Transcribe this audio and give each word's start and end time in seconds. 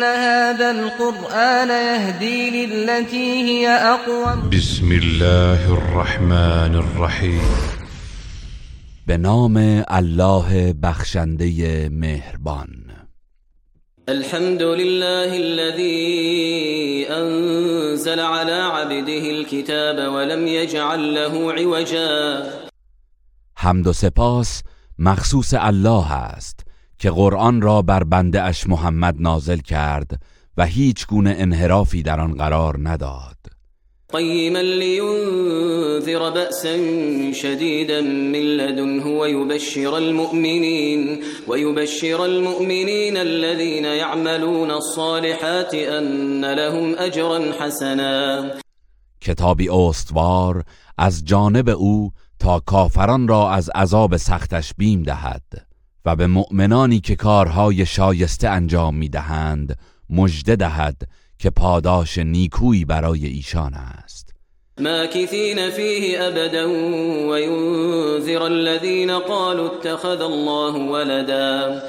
إن 0.00 0.04
هذا 0.04 0.70
القرآن 0.70 1.68
يهدي 1.68 2.66
للتي 2.66 3.42
هي 3.48 3.68
أقوم. 3.68 4.50
بسم 4.50 4.92
الله 4.92 5.72
الرحمن 5.72 6.74
الرحیم 6.74 7.42
به 9.06 9.16
نام 9.16 9.56
الله 9.90 10.72
بخشنده 10.72 11.88
مهربان. 11.88 12.68
الحمد 14.08 14.62
لله 14.62 15.36
الذي 15.36 17.06
أنزل 17.10 18.20
على 18.20 18.52
عبده 18.52 19.30
الكتاب 19.30 20.12
ولم 20.12 20.46
يجعل 20.46 21.14
له 21.14 21.52
عوجا. 21.52 22.42
حمد 23.56 23.86
و 23.86 23.92
سپاس 23.92 24.62
مخصوص 24.98 25.54
الله 25.54 26.12
است. 26.12 26.69
که 27.00 27.10
قرآن 27.10 27.62
را 27.62 27.82
بر 27.82 28.04
بنده 28.04 28.42
اش 28.42 28.68
محمد 28.68 29.14
نازل 29.18 29.58
کرد 29.58 30.20
و 30.56 30.66
هیچ 30.66 31.06
گونه 31.06 31.34
انحرافی 31.38 32.02
در 32.02 32.20
آن 32.20 32.34
قرار 32.34 32.76
نداد. 32.78 33.36
قيما 34.12 34.62
لينذر 34.62 36.30
بأسا 36.30 36.76
شديدا 37.32 38.00
من 38.00 38.40
لدنه 38.40 39.06
ويبشر 39.06 39.96
المؤمنين 39.96 41.22
ويبشر 41.48 42.24
المؤمنين 42.24 43.16
الذين 43.16 43.84
يعملون 43.84 44.70
الصالحات 44.70 45.74
أن 45.74 46.44
لهم 46.44 46.94
أجرا 46.98 47.52
حسنا. 47.60 48.50
کتابی 49.20 49.68
استوار 49.68 50.64
از 50.98 51.24
جانب 51.24 51.68
او 51.68 52.10
تا 52.38 52.60
کافران 52.60 53.28
را 53.28 53.50
از 53.50 53.70
عذاب 53.74 54.16
سختش 54.16 54.72
بیم 54.78 55.02
دهد. 55.02 55.69
و 56.04 56.16
به 56.16 56.26
مؤمنانی 56.26 57.00
که 57.00 57.16
کارهای 57.16 57.86
شایسته 57.86 58.48
انجام 58.48 58.96
می‌دهند 58.96 59.78
مژده 60.10 60.56
دهد 60.56 61.08
که 61.38 61.50
پاداش 61.50 62.18
نیکویی 62.18 62.84
برای 62.84 63.26
ایشان 63.26 63.74
است. 63.74 64.34
ماكثين 64.80 65.70
فيه 65.70 66.18
أبدا 66.20 66.66
وينذر 67.30 68.42
الذين 68.42 69.18
قالوا 69.18 69.66
اتخذ 69.66 70.20
الله 70.20 70.92
ولدا. 70.92 71.80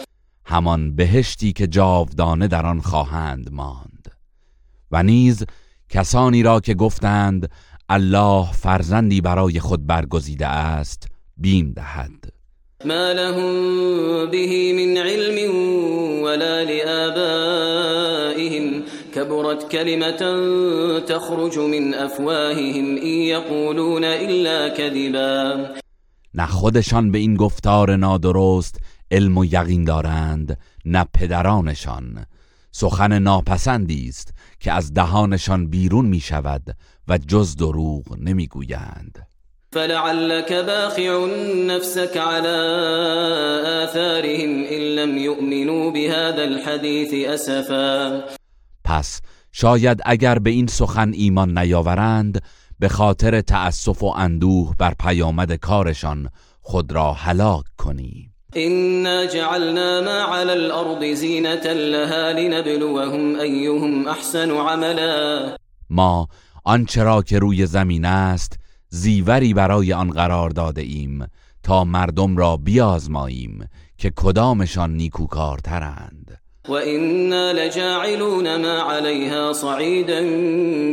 همان 0.46 0.96
بهشتی 0.96 1.54
که 1.54 1.68
جاودانه 1.68 2.48
در 2.48 2.66
آن 2.66 2.82
خواهند 2.82 3.50
ماند. 3.52 4.12
و 4.92 5.04
نیز 5.04 5.44
کسانی 5.90 6.44
را 6.44 6.60
که 6.60 6.74
گفتند 6.74 7.50
الله 7.90 8.52
فرزندی 8.52 9.22
برای 9.22 9.60
خود 9.60 9.88
برگزیده 9.88 10.48
است 10.48 11.08
بیم 11.38 11.74
دهد. 11.74 12.41
ما 12.86 13.12
لهم 13.14 13.52
به 14.32 14.74
من 14.74 14.98
علم 14.98 15.56
ولا 16.24 16.64
لآبائهم. 16.64 18.12
كبرت 19.16 19.72
كلمة 19.72 20.22
تخرج 21.00 21.60
من 21.60 21.94
أفواههم 21.94 22.98
إن 22.98 23.06
يقولون 23.06 24.04
إلا 24.04 24.70
كذبا. 24.70 25.70
نه 26.34 26.46
خودشان 26.46 27.12
به 27.12 27.20
این 27.20 27.36
گفتار 27.36 27.96
نادرست 27.96 28.80
علم 29.12 29.38
و 29.38 29.46
یقین 29.46 29.84
دارند 29.84 30.58
نه 30.86 31.06
پدرانشان. 31.14 32.26
سخن 32.72 33.20
ناپسندی 33.20 34.10
است 34.10 34.34
که 34.60 34.72
از 34.72 34.94
دهانشان 34.94 35.68
بیرون 35.68 36.06
می 36.06 36.20
شود 36.20 36.76
و 37.08 37.18
جز 37.18 37.56
دروغ 37.56 38.18
نمی 38.20 38.48
گویند 38.48 39.31
فلعلك 39.74 40.54
باخع 40.54 41.26
نفسك 41.68 42.18
على 42.18 42.58
آثارهم 43.84 44.64
إن 44.64 44.96
لم 44.96 45.18
يؤمنوا 45.18 45.92
بهذا 45.92 46.44
الحديث 46.44 47.14
أسفا. 47.14 48.24
پس 48.84 49.22
شاید 49.52 50.02
اگر 50.06 50.40
به 50.40 50.50
این 50.50 50.68
سخن 50.68 51.12
ایمان 51.14 51.58
نیاورند 51.58 52.42
به 52.80 52.90
خاطر 52.90 53.42
تأسف 53.42 54.04
و 54.04 54.06
اندوه 54.06 54.76
بر 54.80 54.94
پیامد 55.00 55.52
کارشان 55.52 56.30
خود 56.62 56.92
را 56.92 57.14
هلاک 57.14 57.66
کنی. 57.78 58.30
إنا 58.56 59.26
جعلنا 59.26 60.02
ما 60.02 60.36
على 60.36 60.54
الأرض 60.54 61.04
زينة 61.04 61.74
لها 61.74 62.32
لنبلوهم 62.32 63.36
أيهم 63.36 64.08
أحسن 64.08 64.52
عملا. 64.52 65.56
ما 65.90 66.28
آنچه 66.66 67.04
را 67.04 67.22
که 67.22 67.40
روی 67.40 67.66
زمین 67.66 68.06
است 68.06 68.61
زیوری 68.94 69.54
برای 69.54 69.94
آن 69.94 70.10
قرار 70.10 70.50
داده 70.50 70.82
ایم 70.82 71.26
تا 71.64 71.84
مردم 71.84 72.38
را 72.38 72.58
بیازماییم 72.58 73.68
که 73.98 74.12
کدامشان 74.16 74.94
نیکوکارترند. 74.94 76.42
وإنا 76.70 77.52
لجاعلون 77.52 78.58
ما 78.62 78.92
عليها 78.92 79.54
صعيدا 79.54 80.22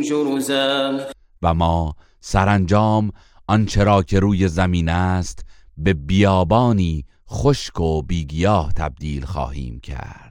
جرزا. 0.01 0.99
و 1.41 1.53
ما 1.53 1.95
سرانجام 2.21 3.11
آنچه 3.47 3.83
را 3.83 4.03
که 4.03 4.19
روی 4.19 4.47
زمین 4.47 4.89
است 4.89 5.45
به 5.77 5.93
بیابانی 5.93 7.05
خشک 7.29 7.79
و 7.79 8.01
بیگیاه 8.01 8.73
تبدیل 8.73 9.25
خواهیم 9.25 9.79
کرد. 9.79 10.28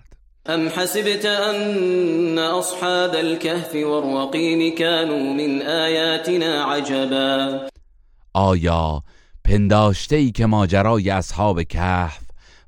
أم 0.48 0.68
حسبت 0.68 1.24
أن 1.26 2.38
أصحاب 2.38 3.14
الكهف 3.14 3.74
والرقيم 3.74 4.74
كانوا 4.74 5.32
من 5.32 5.62
آياتنا 5.62 6.64
عجبا؟ 6.64 7.68
آیا 8.34 9.02
پنداشته 9.44 10.16
ای 10.16 10.30
که 10.30 10.46
ماجرای 10.46 11.10
اصحاب 11.10 11.62
کهف 11.62 12.20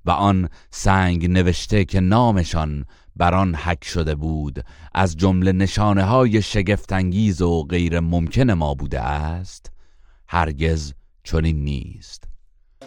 و 0.04 0.10
آن 0.10 0.48
سنگ 0.70 1.30
نوشته 1.30 1.84
که 1.84 2.00
نامشان 2.00 2.84
بر 3.16 3.34
آن 3.34 3.54
حک 3.54 3.84
شده 3.84 4.14
بود 4.14 4.64
از 4.94 5.16
جمله 5.16 5.52
نشانه 5.52 6.04
های 6.04 6.42
شگفتانگیز 6.42 7.42
و 7.42 7.64
غیر 7.64 8.00
ممکن 8.00 8.50
ما 8.50 8.74
بوده 8.74 9.00
است 9.00 9.72
هرگز 10.28 10.92
چنین 11.24 11.64
نیست. 11.64 12.29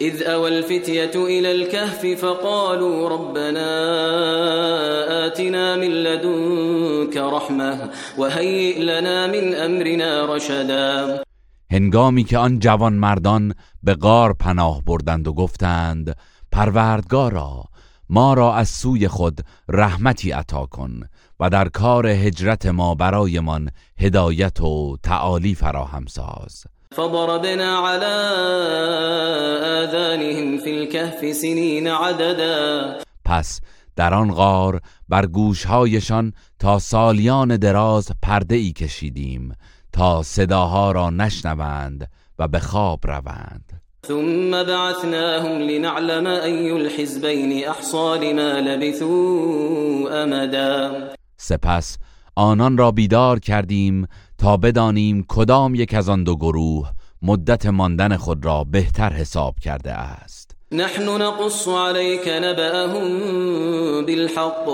إذ 0.00 0.22
أوى 0.22 0.58
الفتية 0.58 1.14
إلى 1.14 1.52
الكهف 1.52 2.06
فقالوا 2.06 3.08
ربنا 3.08 3.66
آتنا 5.26 5.76
من 5.76 5.90
لدنك 5.90 7.16
رحمة 7.16 7.90
وهيئ 8.18 8.78
لنا 8.78 9.26
من 9.26 9.54
أمرنا 9.54 10.34
رشدا. 10.34 11.22
هنگامی 11.70 12.24
که 12.24 12.38
آن 12.38 12.58
جوان 12.58 12.92
مردان 12.92 13.54
به 13.82 13.94
غار 13.94 14.32
پناه 14.32 14.82
بردند 14.84 15.28
و 15.28 15.32
گفتند 15.32 16.16
پروردگارا 16.52 17.64
ما 18.08 18.34
را 18.34 18.54
از 18.54 18.68
سوی 18.68 19.08
خود 19.08 19.40
رحمتی 19.68 20.30
عطا 20.30 20.66
کن 20.66 21.00
و 21.40 21.50
در 21.50 21.68
کار 21.68 22.06
هجرت 22.06 22.66
ما 22.66 22.94
برایمان 22.94 23.70
هدایت 23.98 24.60
و 24.60 24.96
تعالی 25.02 25.54
فراهم 25.54 26.06
ساز. 26.06 26.64
فضربنا 26.96 27.78
على 27.78 28.14
آذانهم 29.82 30.58
في 30.58 30.70
الكهف 30.70 31.32
سنين 31.36 31.88
عددا. 31.88 32.94
پس 33.24 33.60
در 33.96 34.14
آن 34.14 34.30
غار 34.30 34.80
بر 35.08 35.26
گوشهایشان 35.26 36.32
تا 36.58 36.78
سالیان 36.78 37.56
دراز 37.56 38.10
پرده 38.22 38.54
ای 38.54 38.72
کشیدیم 38.72 39.52
تا 39.92 40.22
صداها 40.22 40.92
را 40.92 41.10
نشنوند 41.10 42.10
و 42.38 42.48
به 42.48 42.58
خواب 42.58 43.00
روند. 43.04 43.80
ثم 44.06 44.50
بعثناهم 44.50 45.58
لنعلم 45.58 46.26
أي 46.26 46.70
الحزبين 46.70 47.68
أحصى 47.68 48.18
لما 48.22 48.52
لبثوا 48.60 50.22
أمدا. 50.22 50.90
سپس 51.36 51.98
آنان 52.36 52.78
را 52.78 52.90
بیدار 52.90 53.38
کردیم 53.38 54.06
تا 54.38 54.56
بدانیم 54.56 55.24
کدام 55.28 55.74
یک 55.74 55.94
از 55.94 56.08
آن 56.08 56.24
دو 56.24 56.36
گروه 56.36 56.90
مدت 57.22 57.66
ماندن 57.66 58.16
خود 58.16 58.44
را 58.44 58.64
بهتر 58.64 59.12
حساب 59.12 59.58
کرده 59.58 59.92
است. 59.92 60.56
نحن 60.72 61.22
نقص 61.22 61.68
عليك 61.68 62.28
نبأهم 62.28 63.06
بالحق. 64.06 64.68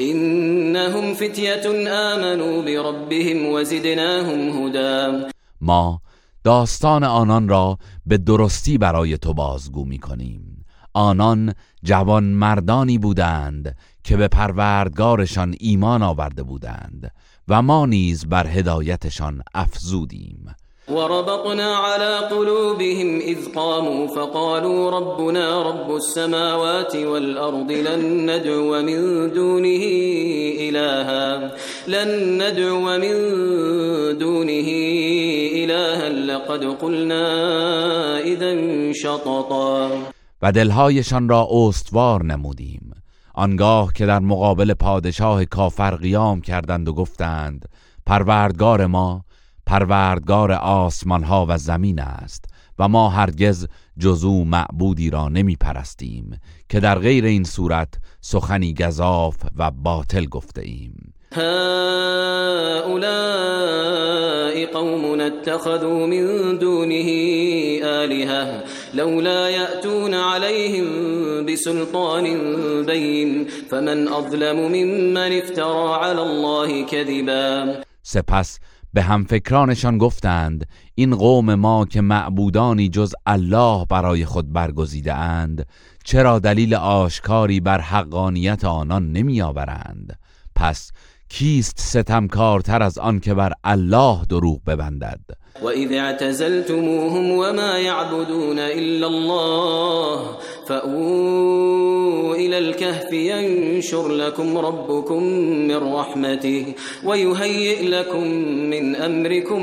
إنهم 0.00 1.14
فتية 1.14 1.66
آمنوا 1.88 2.62
بربهم 2.62 3.52
وزدناهم 3.52 4.66
هدى. 4.66 5.26
ما 5.60 6.00
داستان 6.44 7.04
آنان 7.04 7.48
را 7.48 7.78
به 8.06 8.18
درستی 8.18 8.78
برای 8.78 9.18
تو 9.18 9.34
بازگو 9.34 9.84
می 9.84 9.98
کنیم. 9.98 10.64
آنان 10.94 11.54
جوان 11.82 12.24
مردانی 12.24 12.98
بودند 12.98 13.76
که 14.04 14.16
به 14.16 14.28
پروردگارشان 14.28 15.54
ایمان 15.60 16.02
آورده 16.02 16.42
بودند. 16.42 17.12
و 17.48 17.62
ما 17.62 17.86
نیز 17.86 18.28
بر 18.28 18.46
هدایتشان 18.46 19.42
افزودیم. 19.54 20.54
وربطنا 20.88 21.76
على 21.76 22.18
قلوبهم 22.30 23.18
إذ 23.20 23.48
قاموا 23.54 24.06
فقالوا 24.06 24.90
ربنا 24.90 25.62
رب 25.62 25.94
السماوات 25.94 26.96
والأرض 26.96 27.70
لن 27.72 28.30
ندعو 28.30 28.82
من 28.82 29.30
دونه 29.32 29.84
إلها 30.60 31.52
لن 31.88 32.42
ندعو 32.42 32.98
من 32.98 33.14
دونه 34.18 34.68
إلها 35.54 36.08
لقد 36.08 36.64
قلنا 36.64 37.26
إذا 38.18 38.92
شططا. 38.92 39.90
و 40.42 40.52
دلهایشان 40.52 41.28
را 41.28 41.48
استوار 41.50 42.22
نمودیم. 42.22 42.93
آنگاه 43.34 43.92
که 43.92 44.06
در 44.06 44.18
مقابل 44.18 44.74
پادشاه 44.74 45.44
کافر 45.44 45.96
قیام 45.96 46.40
کردند 46.40 46.88
و 46.88 46.92
گفتند 46.92 47.68
پروردگار 48.06 48.86
ما 48.86 49.24
پروردگار 49.66 50.52
آسمان 50.52 51.22
ها 51.22 51.46
و 51.48 51.58
زمین 51.58 52.00
است 52.00 52.44
و 52.78 52.88
ما 52.88 53.08
هرگز 53.08 53.66
جزو 53.98 54.44
معبودی 54.44 55.10
را 55.10 55.28
نمی 55.28 55.56
پرستیم 55.56 56.38
که 56.68 56.80
در 56.80 56.98
غیر 56.98 57.24
این 57.24 57.44
صورت 57.44 57.94
سخنی 58.20 58.74
گذاف 58.74 59.36
و 59.56 59.70
باطل 59.70 60.26
گفته 60.26 60.62
ایم. 60.62 61.13
هؤلاء 61.34 62.94
قوم 64.66 65.20
اتخذوا 65.20 66.06
من 66.06 66.58
دونه 66.58 67.08
آلهة 67.82 68.64
لولا 68.94 69.48
يأتون 69.50 70.14
عليهم 70.14 70.86
بسلطان 71.46 72.24
بين 72.86 73.46
فمن 73.70 74.08
أظلم 74.08 74.56
ممن 74.56 75.32
افترى 75.42 75.94
على 75.94 76.22
الله 76.22 76.84
كذبا. 76.86 77.82
سپس 78.02 78.58
به 78.94 79.02
همفکرانشان 79.02 79.98
گفتند 79.98 80.66
این 80.94 81.16
قوم 81.16 81.54
ما 81.54 81.84
که 81.84 82.00
معبودانی 82.00 82.88
جز 82.88 83.14
الله 83.26 83.86
برای 83.90 84.24
خود 84.24 84.52
برگزیده 84.52 85.14
اند 85.14 85.66
چرا 86.04 86.38
دلیل 86.38 86.74
آشکاری 86.74 87.60
بر 87.60 87.80
حقانیت 87.80 88.64
آنان 88.64 89.12
نمی 89.12 89.42
آورند 89.42 90.18
پس 90.56 90.90
کیست 91.38 91.78
ستمکارتر 91.80 92.82
از 92.82 92.98
آن 92.98 93.20
که 93.20 93.34
بر 93.34 93.52
الله 93.64 94.18
دروغ 94.28 94.60
ببندد؟ 94.66 95.20
وإذ 95.62 95.92
اعتزلتموهم 95.92 97.30
وما 97.30 97.78
يعبدون 97.78 98.58
إلا 98.58 99.06
الله 99.06 100.36
فأووا 100.68 102.34
إلى 102.34 102.58
الكهف 102.58 103.12
ينشر 103.12 104.08
لكم 104.08 104.58
ربكم 104.58 105.22
من 105.68 105.94
رحمته 105.94 106.74
ويهيئ 107.04 107.88
لكم 107.88 108.24
من 108.70 108.96
أمركم 108.96 109.62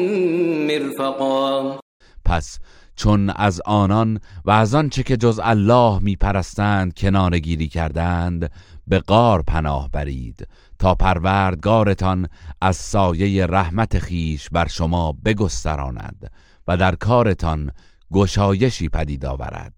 مرفقا. 0.68 1.80
پس 2.26 2.60
چون 2.96 3.30
از 3.30 3.62
آنان 3.66 4.20
و 4.46 4.52
از 4.52 4.76
آنچه 4.76 5.04
که 5.04 5.18
جز 5.18 5.40
الله 5.44 6.00
می 6.00 6.16
پرستند 6.16 6.94
کنار 6.94 7.40
گیری 7.40 7.68
کردند 7.68 8.52
به 8.92 9.00
غار 9.00 9.42
پناه 9.42 9.90
برید 9.94 10.48
تا 10.80 10.96
پروردگارتان 10.96 12.28
از 12.62 12.76
سایه 12.76 13.46
رحمت 13.46 14.00
خیش 14.00 14.50
بر 14.50 14.68
شما 14.68 15.16
بگستراند 15.26 16.32
و 16.68 16.78
در 16.78 16.96
کارتان 16.96 17.72
گشایشی 18.14 18.90
پدید 18.90 19.26
آورد. 19.26 19.74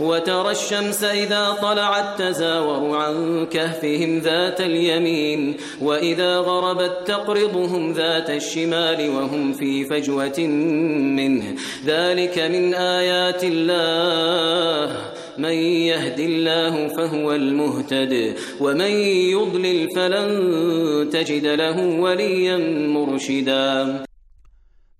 وترى 0.00 0.46
الشمس 0.46 1.04
إذا 1.04 1.56
طلعت 1.60 2.22
تزاور 2.22 2.98
عن 2.98 3.46
كهفهم 3.46 4.18
ذات 4.18 4.60
اليمين 4.60 5.56
وإذا 5.82 6.40
غربت 6.40 7.06
تقرضهم 7.06 7.92
ذات 7.92 8.30
الشمال 8.30 9.08
وهم 9.08 9.52
في 9.52 9.84
فجوة 9.84 10.40
منه. 11.18 11.44
ذلك 11.86 12.38
من 12.38 12.74
آيات 12.74 13.44
الله. 13.44 15.23
من 15.38 15.52
يهد 15.52 16.20
الله 16.20 16.88
فهو 16.88 17.32
المهتد 17.32 18.36
ومن 18.60 18.90
يضلل 19.36 19.88
فلن 19.94 20.30
تجد 21.10 21.46
له 21.46 22.00
وليا 22.00 22.58
مرشدا. 22.88 24.04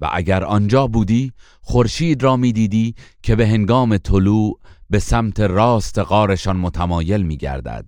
و 0.01 0.09
اگر 0.13 0.45
آنجا 0.45 0.87
بودی 0.87 1.33
خورشید 1.61 2.23
را 2.23 2.37
می‌دیدی 2.37 2.95
که 3.23 3.37
به 3.37 3.47
هنگام 3.47 3.97
طلوع 3.99 4.59
به 4.91 4.99
سمت 4.99 5.41
راست 5.41 5.99
غارشان 5.99 6.57
متمایل 6.57 7.23
می 7.23 7.37
گردد 7.37 7.87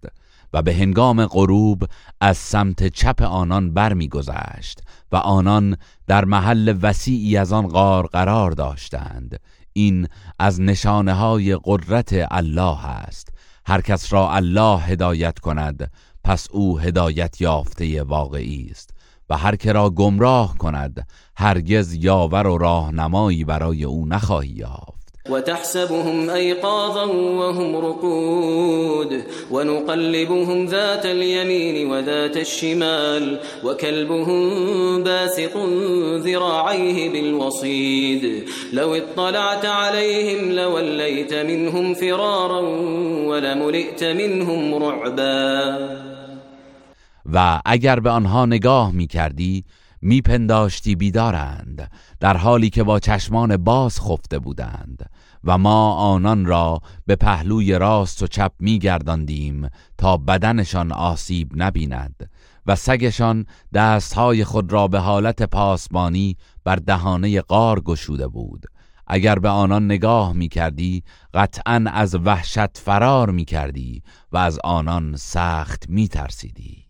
و 0.52 0.62
به 0.62 0.74
هنگام 0.74 1.26
غروب 1.26 1.84
از 2.20 2.36
سمت 2.36 2.86
چپ 2.88 3.22
آنان 3.22 3.74
برمیگذشت 3.74 4.80
و 5.12 5.16
آنان 5.16 5.76
در 6.06 6.24
محل 6.24 6.78
وسیعی 6.82 7.36
از 7.36 7.52
آن 7.52 7.68
غار 7.68 8.06
قرار 8.06 8.50
داشتند. 8.50 9.40
این 9.76 10.08
از 10.38 10.60
نشانه 10.60 11.14
های 11.14 11.58
قدرت 11.64 12.26
الله 12.30 12.86
است. 12.86 13.28
هر 13.66 13.80
کس 13.80 14.12
را 14.12 14.30
الله 14.30 14.80
هدایت 14.80 15.38
کند 15.38 15.90
پس 16.24 16.48
او 16.50 16.78
هدایت 16.78 17.40
یافته 17.40 18.02
واقعی 18.02 18.68
است. 18.70 18.90
و 19.30 19.36
هر 19.36 19.56
که 19.56 19.72
را 19.72 19.90
گمراه 19.90 20.58
کند 20.58 21.08
هرگز 21.36 21.94
یاور 21.94 22.46
و 22.46 22.58
راهنمایی 22.58 23.44
برای 23.44 23.84
او 23.84 24.06
نخواهی 24.06 24.48
یافت. 24.48 25.05
وتحسبهم 25.30 26.30
أيقاظا 26.30 27.04
وهم 27.40 27.76
رقود 27.76 29.22
ونقلبهم 29.50 30.66
ذات 30.66 31.06
اليمين 31.06 31.90
وذات 31.90 32.36
الشمال 32.36 33.40
وكلبهم 33.64 35.02
باسط 35.02 35.56
ذراعيه 36.16 37.10
بالوصيد. 37.10 38.44
لو 38.72 38.94
اطلعت 38.94 39.64
عليهم 39.64 40.52
لوليت 40.52 41.34
منهم 41.34 41.94
فرارا 41.94 42.60
ولملئت 43.28 44.04
منهم 44.04 44.74
رعبا. 44.74 46.06
و 47.32 47.60
اگر 47.64 48.00
به 48.00 48.10
آنها 48.10 48.46
نگاه 48.46 48.92
می 48.92 49.06
کردی 49.06 49.64
میپنداشتی 50.02 50.94
بیدارند 50.94 51.90
در 52.20 52.36
حالی 52.36 52.70
که 52.70 52.82
با 52.82 52.98
چشمان 52.98 53.56
باز 53.56 54.00
خفته 54.00 54.38
بودند 54.38 55.10
و 55.44 55.58
ما 55.58 55.92
آنان 55.92 56.46
را 56.46 56.80
به 57.06 57.16
پهلوی 57.16 57.72
راست 57.72 58.22
و 58.22 58.26
چپ 58.26 58.52
میگرداندیم 58.60 59.68
تا 59.98 60.16
بدنشان 60.16 60.92
آسیب 60.92 61.52
نبیند 61.56 62.30
و 62.66 62.76
سگشان 62.76 63.46
دستهای 63.74 64.44
خود 64.44 64.72
را 64.72 64.88
به 64.88 64.98
حالت 64.98 65.42
پاسبانی 65.42 66.36
بر 66.64 66.76
دهانه 66.76 67.40
قار 67.40 67.80
گشوده 67.80 68.28
بود. 68.28 68.66
اگر 69.06 69.38
به 69.38 69.48
آنان 69.48 69.84
نگاه 69.84 70.32
می 70.32 70.48
کردی 70.48 71.02
قطعا 71.34 71.84
از 71.92 72.14
وحشت 72.14 72.78
فرار 72.78 73.30
می 73.30 73.44
کردی 73.44 74.02
و 74.32 74.36
از 74.36 74.58
آنان 74.64 75.16
سخت 75.16 75.84
می 75.88 76.08
ترسیدی 76.08 76.85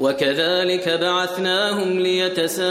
وكذلك 0.00 0.88
بعثناهم 0.88 1.98
ليتساءلوا 1.98 2.70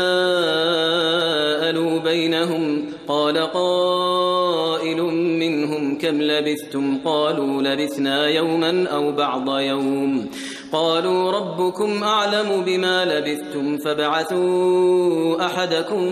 بينهم. 2.00 2.86
قال 3.08 3.38
قائل 3.38 5.02
منهم 5.14 5.98
كم 5.98 6.22
لبثتم؟ 6.22 6.98
قالوا 7.06 7.62
لبثنا 7.62 8.28
يوما 8.28 8.88
أو 8.88 9.12
بعض 9.12 9.60
يوم. 9.60 10.30
قالوا 10.72 11.32
ربكم 11.32 12.04
أعلم 12.04 12.64
بما 12.66 13.06
لبثتم 13.06 13.78
فبعثوا 13.78 15.46
أحدكم 15.46 16.04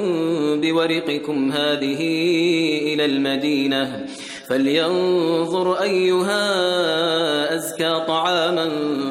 بورقكم 0.62 1.52
هذه 1.52 2.02
إلى 2.94 3.06
المدينة 3.06 4.06
فلينظر 4.48 5.82
أيها 5.82 6.46
أزكى 7.56 8.04
طعاما 8.08 8.70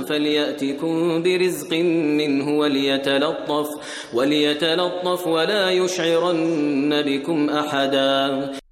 فليأتكم 0.09 1.23
برزق 1.23 1.73
منه 2.19 2.59
وليتلطف 2.59 3.69
وليتلطف 4.15 5.27
ولا 5.27 5.71
يشعرن 5.71 7.03
بكم 7.07 7.51
أحدا 7.51 8.64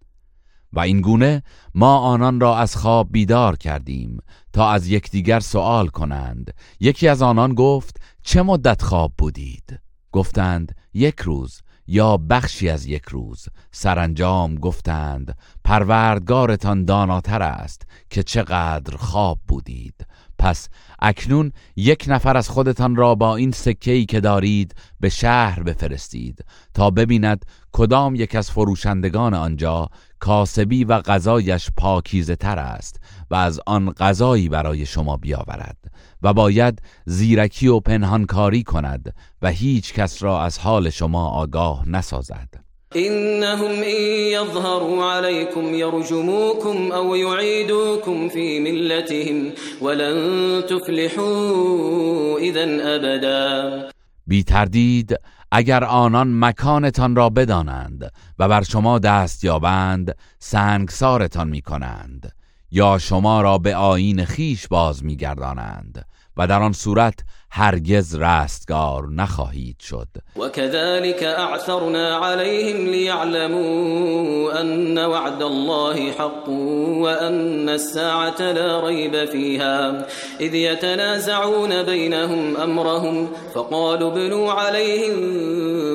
و 0.72 0.80
این 0.80 1.00
گونه 1.00 1.42
ما 1.74 1.98
آنان 1.98 2.40
را 2.40 2.58
از 2.58 2.76
خواب 2.76 3.08
بیدار 3.10 3.56
کردیم 3.56 4.18
تا 4.52 4.70
از 4.70 4.88
یکدیگر 4.88 5.40
سوال 5.40 5.86
کنند. 5.86 6.54
یکی 6.80 7.08
از 7.08 7.22
آنان 7.22 7.54
گفت 7.54 8.00
چه 8.22 8.42
مدت 8.42 8.82
خواب 8.82 9.12
بودید؟ 9.18 9.80
گفتند 10.12 10.76
یک 10.94 11.20
روز 11.20 11.62
یا 11.86 12.16
بخشی 12.16 12.68
از 12.68 12.86
یک 12.86 13.02
روز. 13.04 13.48
سرانجام 13.70 14.54
گفتند 14.54 15.38
پروردگارتان 15.64 16.84
داناتر 16.84 17.42
است 17.42 17.86
که 18.10 18.22
چقدر 18.22 18.96
خواب 18.96 19.38
بودید. 19.48 20.06
پس 20.38 20.68
اکنون 20.98 21.52
یک 21.76 22.04
نفر 22.08 22.36
از 22.36 22.48
خودتان 22.48 22.96
را 22.96 23.14
با 23.14 23.36
این 23.36 23.50
سکه‌ای 23.50 24.04
که 24.04 24.20
دارید 24.20 24.74
به 25.00 25.08
شهر 25.08 25.62
بفرستید 25.62 26.44
تا 26.74 26.90
ببیند 26.90 27.44
کدام 27.72 28.14
یک 28.14 28.34
از 28.34 28.50
فروشندگان 28.50 29.34
آنجا 29.34 29.88
کاسبی 30.22 30.84
و 30.84 31.00
غذایش 31.00 31.68
پاکیزه 31.76 32.36
تر 32.36 32.58
است 32.58 33.00
و 33.30 33.34
از 33.34 33.60
آن 33.66 33.90
غذایی 33.90 34.48
برای 34.48 34.86
شما 34.86 35.16
بیاورد 35.16 35.76
و 36.22 36.32
باید 36.32 36.82
زیرکی 37.06 37.68
و 37.68 37.80
پنهانکاری 37.80 38.62
کند 38.62 39.14
و 39.42 39.50
هیچ 39.50 39.94
کس 39.94 40.22
را 40.22 40.42
از 40.42 40.58
حال 40.58 40.90
شما 40.90 41.28
آگاه 41.28 41.88
نسازد. 41.88 42.48
إنهم 42.96 43.70
إن 43.82 44.00
يظهروا 44.36 45.04
عليكم 45.04 45.74
يرجموكم 45.74 46.92
أو 46.92 47.16
يعيدوكم 47.16 48.28
في 48.28 48.60
ملتهم 48.60 49.52
ولن 49.80 50.62
تفلحوا 50.66 52.38
إذا 52.38 52.64
أبدا 52.96 53.88
بی 54.26 54.42
تردید 54.42 55.18
اگر 55.54 55.84
آنان 55.84 56.38
مکانتان 56.38 57.16
را 57.16 57.30
بدانند 57.30 58.12
و 58.38 58.48
بر 58.48 58.62
شما 58.62 58.98
دست 58.98 59.44
یابند 59.44 60.16
سنگسارتان 60.38 61.48
می 61.48 61.62
کنند 61.62 62.32
یا 62.70 62.98
شما 62.98 63.40
را 63.40 63.58
به 63.58 63.76
آین 63.76 64.24
خیش 64.24 64.68
باز 64.68 65.04
می 65.04 65.16
گردانند 65.16 66.06
و 66.36 66.46
در 66.46 66.62
آن 66.62 66.72
صورت 66.72 67.14
هرگز 67.54 68.16
رستگار 68.16 69.08
نخواهید 69.10 69.76
شد. 69.78 70.08
وكذلك 70.36 71.22
اعثرنا 71.22 72.16
عليهم 72.16 72.86
ليعلموا 72.86 74.60
ان 74.60 74.98
وعد 74.98 75.42
الله 75.42 76.10
حق 76.10 76.48
وان 76.48 77.68
الساعه 77.68 78.52
لا 78.52 78.80
ريب 78.80 79.24
فيها 79.24 80.06
اذ 80.40 80.54
يتنازعون 80.54 81.82
بينهم 81.82 82.56
امرهم 82.56 83.28
فقالوا 83.54 84.10
بنوا 84.10 84.52
عليهم 84.52 85.14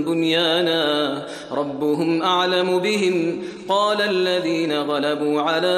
بنيانا 0.06 1.26
ربهم 1.52 2.22
اعلم 2.24 2.80
بهم. 2.80 3.42
قال 3.70 4.02
الذين 4.02 4.74
غلبوا 4.74 5.42
على 5.42 5.78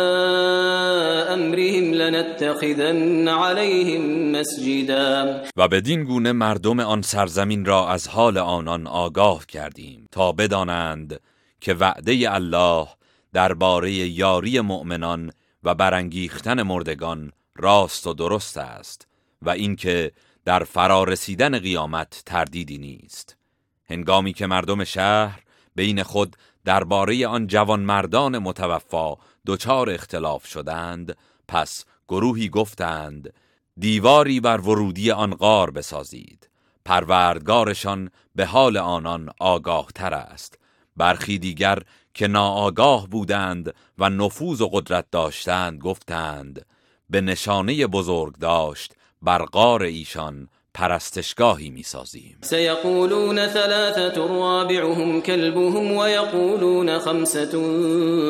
امرهم 1.33 1.93
لنتخذن 1.93 3.29
عليهم 3.29 4.31
مسجدا. 4.31 5.43
و 5.57 5.68
بدین 5.69 6.03
گونه 6.03 6.31
مردم 6.31 6.79
آن 6.79 7.01
سرزمین 7.01 7.65
را 7.65 7.89
از 7.89 8.07
حال 8.07 8.37
آنان 8.37 8.87
آگاه 8.87 9.45
کردیم 9.45 10.07
تا 10.11 10.31
بدانند 10.31 11.19
که 11.61 11.73
وعده 11.73 12.33
الله 12.33 12.87
درباره 13.33 13.91
یاری 13.91 14.59
مؤمنان 14.59 15.31
و 15.63 15.75
برانگیختن 15.75 16.61
مردگان 16.61 17.31
راست 17.55 18.07
و 18.07 18.13
درست 18.13 18.57
است 18.57 19.07
و 19.41 19.49
اینکه 19.49 20.11
در 20.45 20.63
فرارسیدن 20.63 21.59
قیامت 21.59 22.23
تردیدی 22.25 22.77
نیست. 22.77 23.37
هنگامی 23.85 24.33
که 24.33 24.47
مردم 24.47 24.83
شهر 24.83 25.43
بین 25.75 26.03
خود 26.03 26.35
درباره 26.65 27.27
آن 27.27 27.47
جوان 27.47 27.79
مردان 27.79 28.37
متوفا 28.37 29.15
دچار 29.45 29.89
اختلاف 29.89 30.47
شدند 30.47 31.17
پس 31.47 31.85
گروهی 32.07 32.49
گفتند 32.49 33.33
دیواری 33.79 34.39
بر 34.39 34.61
ورودی 34.61 35.11
آن 35.11 35.35
غار 35.35 35.71
بسازید. 35.71 36.49
پروردگارشان 36.85 38.09
به 38.35 38.45
حال 38.45 38.77
آنان 38.77 39.29
آگاه 39.39 39.87
تر 39.95 40.13
است. 40.13 40.59
برخی 40.97 41.39
دیگر 41.39 41.79
که 42.13 42.27
ناآگاه 42.27 43.07
بودند 43.07 43.73
و 43.97 44.09
نفوذ 44.09 44.61
و 44.61 44.69
قدرت 44.73 45.05
داشتند 45.11 45.79
گفتند 45.79 46.65
به 47.09 47.21
نشانه 47.21 47.87
بزرگ 47.87 48.35
داشت 48.37 48.93
بر 49.21 49.45
غار 49.45 49.83
ایشان 49.83 50.47
پرستشگاهی 50.73 51.69
می 51.69 51.83
سازیم 51.83 52.37
سیقولون 52.41 53.47
ثلاثت 53.47 54.17
رابعهم 54.17 55.21
کلبهم 55.21 55.97
و 55.97 56.07
یقولون 56.07 56.99
خمسة 56.99 57.51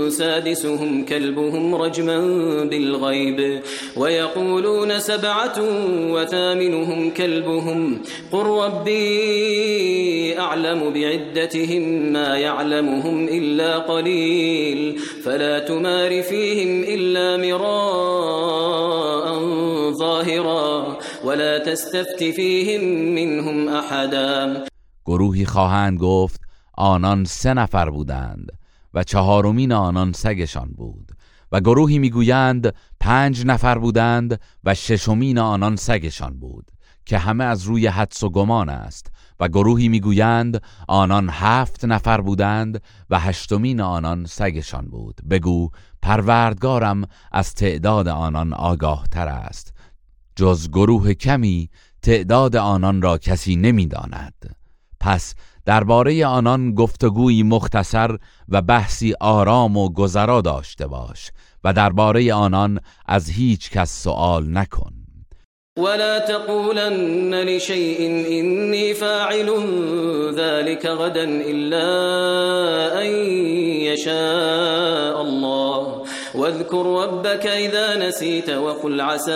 سادسهم 0.10 1.06
کلبهم 1.06 1.82
رجما 1.82 2.20
بالغیب 2.66 3.64
و 3.98 4.12
یقولون 4.12 5.00
سبعت 5.00 5.58
و 6.14 6.26
ثامنهم 6.26 7.12
کلبهم 7.12 8.02
قل 8.32 8.46
ربی 8.46 9.90
أعلم 10.40 10.94
بعدتهم 10.94 12.12
ما 12.12 12.38
یعلمهم 12.38 13.28
إلا 13.28 13.80
قلیل 13.80 15.00
فلا 15.24 15.60
تمار 15.60 16.22
فيهم 16.22 16.84
إلا 16.84 17.38
مراء 17.38 18.90
ظاهرا 19.92 20.98
ولا 21.26 21.60
تستفت 21.60 22.24
فيهم 22.36 22.82
منهم 23.16 23.68
احدا 23.68 24.66
گروهی 25.06 25.46
خواهند 25.46 26.00
گفت 26.00 26.42
آنان 26.74 27.24
سه 27.26 27.54
نفر 27.54 27.90
بودند 27.90 28.52
و 28.94 29.04
چهارمین 29.04 29.72
آنان 29.72 30.12
سگشان 30.12 30.70
بود 30.78 31.12
و 31.52 31.60
گروهی 31.60 32.00
می‌گویند 32.00 32.76
پنج 33.00 33.46
نفر 33.46 33.78
بودند 33.78 34.42
و 34.64 34.76
ششمین 34.76 35.38
آنان 35.38 35.76
سگشان 35.76 36.40
بود 36.40 36.72
که 37.06 37.18
همه 37.18 37.44
از 37.44 37.64
روی 37.64 37.88
حدس 37.88 38.24
و 38.24 38.30
گمان 38.30 38.70
است 38.70 39.12
و 39.40 39.48
گروهی 39.48 39.90
می‌گویند 39.90 40.62
آنان 40.88 41.30
هفت 41.32 41.86
نفر 41.86 42.22
بودند 42.22 42.82
و 43.10 43.20
هشتمین 43.20 43.82
آنان 43.82 44.26
سگشان 44.26 44.86
بود. 44.86 45.22
بگو 45.30 45.70
پروردگارم 46.02 47.04
از 47.32 47.54
تعداد 47.54 48.08
آنان 48.08 48.54
آگاه 48.54 49.08
تر 49.12 49.28
است. 49.28 49.79
جز 50.40 50.70
گروه 50.70 51.14
کمی 51.14 51.70
تعداد 52.02 52.56
آنان 52.56 53.02
را 53.02 53.18
کسی 53.18 53.56
نمی‌داند. 53.56 54.56
پس 55.00 55.34
درباره 55.66 56.26
آنان 56.26 56.76
گفتگویی 56.76 57.44
مختصر 57.44 58.18
و 58.50 58.62
بحثی 58.62 59.14
آرام 59.22 59.78
و 59.78 59.90
گذرا 59.94 60.42
داشته 60.42 60.88
باش 60.88 61.32
و 61.64 61.74
درباره 61.74 62.34
آنان 62.34 62.80
از 63.06 63.30
هیچ 63.30 63.72
کس 63.72 64.04
سوال 64.04 64.58
نکن 64.58 64.94
ولا 65.78 66.20
تقولن 66.20 67.34
لشيء 67.34 68.00
إني 68.40 68.94
فاعل 68.94 69.50
ذلك 70.36 70.86
غدا 70.86 71.24
إلا 71.24 71.88
أن 73.02 73.08
يشاء 73.88 75.22
الله 75.22 75.89
واذكر 76.36 77.04
ربك 77.04 77.48
إذا 77.48 78.08
نسيت 78.08 78.50
وقل 78.50 79.02
عسى 79.02 79.32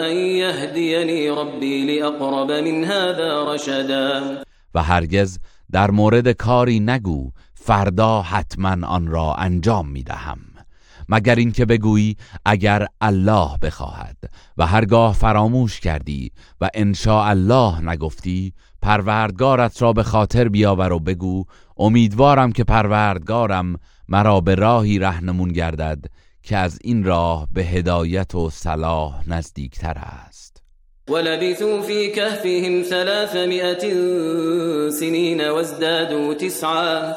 أن 0.00 0.16
يهديني 0.16 1.30
ربي 1.30 1.98
لأقرب 1.98 2.50
من 2.50 2.84
هذا 2.84 3.54
رشدا. 3.54 4.42
و 4.74 4.82
هرگز 4.82 5.38
در 5.72 5.90
مورد 5.90 6.28
کاری 6.28 6.80
نگو 6.80 7.30
فردا 7.54 8.22
حتما 8.22 8.86
آن 8.86 9.06
را 9.06 9.34
انجام 9.34 9.88
می 9.88 10.02
دهم 10.02 10.38
مگر 11.08 11.34
اینکه 11.34 11.64
بگویی 11.64 12.16
اگر 12.44 12.86
الله 13.00 13.58
بخواهد 13.62 14.16
و 14.56 14.66
هرگاه 14.66 15.14
فراموش 15.14 15.80
کردی 15.80 16.32
و 16.60 16.68
انشا 16.74 17.24
الله 17.24 17.80
نگفتی 17.80 18.52
پروردگارت 18.82 19.82
را 19.82 19.92
به 19.92 20.02
خاطر 20.02 20.48
بیاور 20.48 20.92
و 20.92 20.98
بگو 20.98 21.44
امیدوارم 21.76 22.52
که 22.52 22.64
پروردگارم 22.64 23.76
مرا 24.08 24.40
به 24.40 24.54
راهی 24.54 24.98
رهنمون 24.98 25.52
گردد 25.52 26.04
که 26.42 26.56
از 26.56 26.78
این 26.84 27.04
راه 27.04 27.48
به 27.52 27.64
هدایت 27.64 28.34
و 28.34 28.50
صلاح 28.50 29.28
نزدیکتر 29.28 29.98
است. 29.98 30.62
ولبثوا 31.10 31.82
في 31.82 32.10
كهفهم 32.10 32.82
ثلاثمائة 32.82 33.80
سنين 34.90 35.50
وازدادوا 35.50 36.34
تسعا. 36.34 37.14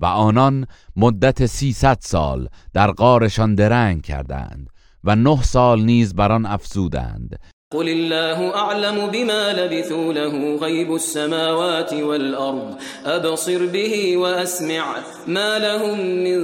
و 0.00 0.06
آنان 0.06 0.66
مدت 0.96 1.46
سیصد 1.46 1.98
سال 2.00 2.48
در 2.74 2.90
غارشان 2.92 3.54
درنگ 3.54 4.02
کردند 4.02 4.70
و 5.04 5.16
نه 5.16 5.42
سال 5.42 5.82
نیز 5.82 6.14
بر 6.14 6.32
آن 6.32 6.46
افزودند. 6.46 7.38
قل 7.70 7.88
الله 7.88 8.54
أعلم 8.54 9.10
بما 9.10 9.52
لبثوا 9.52 10.12
له 10.12 10.56
غيب 10.56 10.94
السماوات 10.94 11.92
والأرض. 11.92 12.78
أبصر 13.04 13.66
به 13.66 14.16
وأسمع 14.16 14.84
ما 15.28 15.58
لهم 15.58 15.98
من 15.98 16.38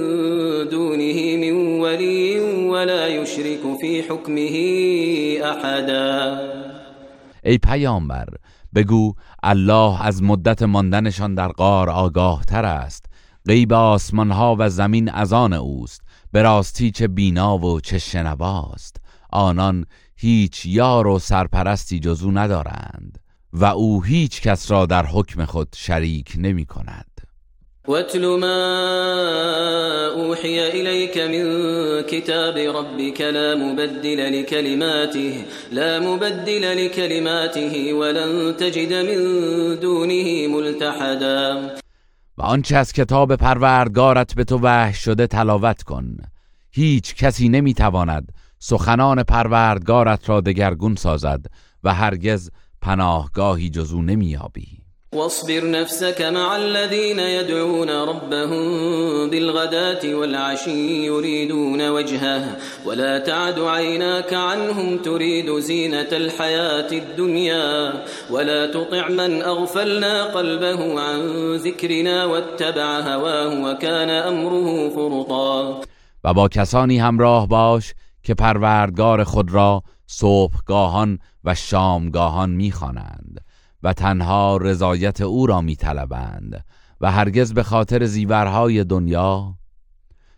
دونه 0.69 1.37
من 1.37 1.79
ولي 1.79 2.39
ولا 2.69 3.07
يشرك 3.07 3.61
في 3.81 4.03
حكمه 4.03 4.55
أحدا. 5.51 6.39
ای 7.43 7.57
پیامبر 7.57 8.25
بگو 8.75 9.13
الله 9.43 10.05
از 10.05 10.23
مدت 10.23 10.63
ماندنشان 10.63 11.35
در 11.35 11.47
غار 11.47 11.89
آگاه 11.89 12.43
تر 12.45 12.65
است. 12.65 13.05
غیب 13.47 13.73
آسمان 13.73 14.31
ها 14.31 14.55
و 14.59 14.69
زمین 14.69 15.09
از 15.09 15.33
آن 15.33 15.53
اوست. 15.53 16.01
به 16.31 16.41
راستی 16.41 16.91
چه 16.91 17.07
بینا 17.07 17.57
و 17.57 17.79
چه 17.79 17.97
شنواست 17.97 18.97
آنان 19.33 19.85
هیچ 20.23 20.65
یار 20.65 21.07
و 21.07 21.19
سرپرستی 21.19 21.99
جزو 21.99 22.31
ندارند 22.31 23.19
و 23.53 23.65
او 23.65 24.03
هیچ 24.03 24.41
کس 24.41 24.71
را 24.71 24.85
در 24.85 25.05
حکم 25.05 25.45
خود 25.45 25.67
شریک 25.75 26.33
نمی 26.37 26.65
کند. 26.65 27.05
واتل 27.87 28.39
ما 28.39 28.55
اوحي 30.15 30.59
اليك 30.59 31.17
من 31.17 31.45
كتاب 32.01 32.57
ربك 32.57 33.21
لا 33.21 33.55
مبدل 33.55 34.41
لكلماته 34.41 35.45
لا 35.71 35.99
مبدل 35.99 36.85
لكلماته 36.85 37.93
ولن 37.93 38.53
تجد 38.53 38.93
من 38.93 39.75
دونه 39.75 40.47
ملتحدا. 40.47 41.69
و 42.37 42.41
آنچه 42.41 42.77
از 42.77 42.93
کتاب 42.93 43.35
پروردگارت 43.35 44.35
به 44.35 44.43
تو 44.43 44.59
وحی 44.63 44.93
شده 44.93 45.27
تلاوت 45.27 45.83
کن. 45.83 46.17
هیچ 46.71 47.15
کسی 47.15 47.49
نمی‌تواند 47.49 48.31
سخنان 48.65 49.23
پروردگارت 49.23 50.29
را 50.29 50.41
دگرگون 50.41 50.95
سازد 50.95 51.45
و 51.83 51.93
هرگز 51.93 52.49
پناهگاهی 52.81 53.69
جزو 53.69 54.01
نمیابی 54.01 54.67
واصبر 55.13 55.63
نفسك 55.63 56.21
مع 56.21 56.55
الذين 56.55 57.19
يدعون 57.19 57.89
ربهم 57.89 59.29
بالغداة 59.29 60.15
والعشي 60.15 61.05
يريدون 61.05 61.89
وجهه 61.89 62.57
ولا 62.85 63.19
تعد 63.19 63.59
عيناك 63.59 64.33
عنهم 64.33 64.97
تريد 64.97 65.59
زينة 65.59 66.11
الحياة 66.11 66.91
الدنيا 66.91 67.93
ولا 68.29 68.71
تطع 68.71 69.07
من 69.07 69.41
أغفلنا 69.41 70.23
قلبه 70.23 71.01
عن 71.01 71.55
ذكرنا 71.55 72.25
واتبع 72.25 72.99
هواه 72.99 73.71
وكان 73.71 74.09
أمره 74.09 74.89
فرطا. 74.89 75.81
و 76.23 76.33
با 76.33 76.47
کسانی 76.47 76.99
همراه 76.99 77.47
باش 77.47 77.93
که 78.23 78.33
پروردگار 78.33 79.23
خود 79.23 79.51
را 79.51 79.83
صبحگاهان 80.07 81.19
و 81.43 81.55
شامگاهان 81.55 82.49
می‌خوانند 82.49 83.39
و 83.83 83.93
تنها 83.93 84.57
رضایت 84.57 85.21
او 85.21 85.47
را 85.47 85.61
میطلبند 85.61 86.65
و 87.01 87.11
هرگز 87.11 87.53
به 87.53 87.63
خاطر 87.63 88.05
زیورهای 88.05 88.83
دنیا 88.83 89.55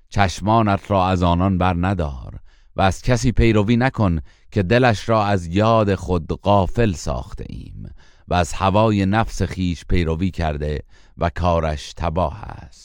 چشمانت 0.10 0.92
را 0.92 1.08
از 1.08 1.24
آنان 1.24 1.58
بر 1.58 1.74
ندار 1.74 2.40
و 2.76 2.82
از 2.82 3.02
کسی 3.02 3.32
پیروی 3.32 3.78
نکن 3.78 4.20
که 4.52 4.64
دلش 4.64 5.10
را 5.10 5.26
از 5.26 5.48
یاد 5.48 5.96
خود 5.96 6.28
غافل 6.28 6.94
ساخته 6.94 7.46
ایم 7.50 7.90
و 8.28 8.34
از 8.34 8.54
هوای 8.54 9.06
نفس 9.06 9.42
خیش 9.42 9.86
پیروی 9.86 10.32
کرده 10.32 10.80
و 11.18 11.30
کارش 11.30 11.94
تباه 11.94 12.44
است. 12.44 12.85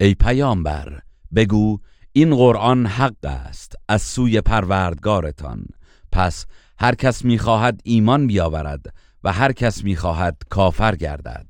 ای 0.00 0.14
پیامبر 0.14 0.98
بگو 1.34 1.78
این 2.12 2.34
قرآن 2.36 2.86
حق 2.86 3.24
است 3.24 3.74
از 3.88 4.02
سوی 4.02 4.40
پروردگارتان. 4.40 5.64
پس 6.12 6.46
هر 6.78 6.94
کس 6.94 7.24
می‌خواهد 7.24 7.80
ایمان 7.84 8.26
بیاورد 8.26 8.94
و 9.24 9.32
هر 9.32 9.52
کس 9.52 9.84
می‌خواهد 9.84 10.36
کافر 10.48 10.96
گردد. 10.96 11.46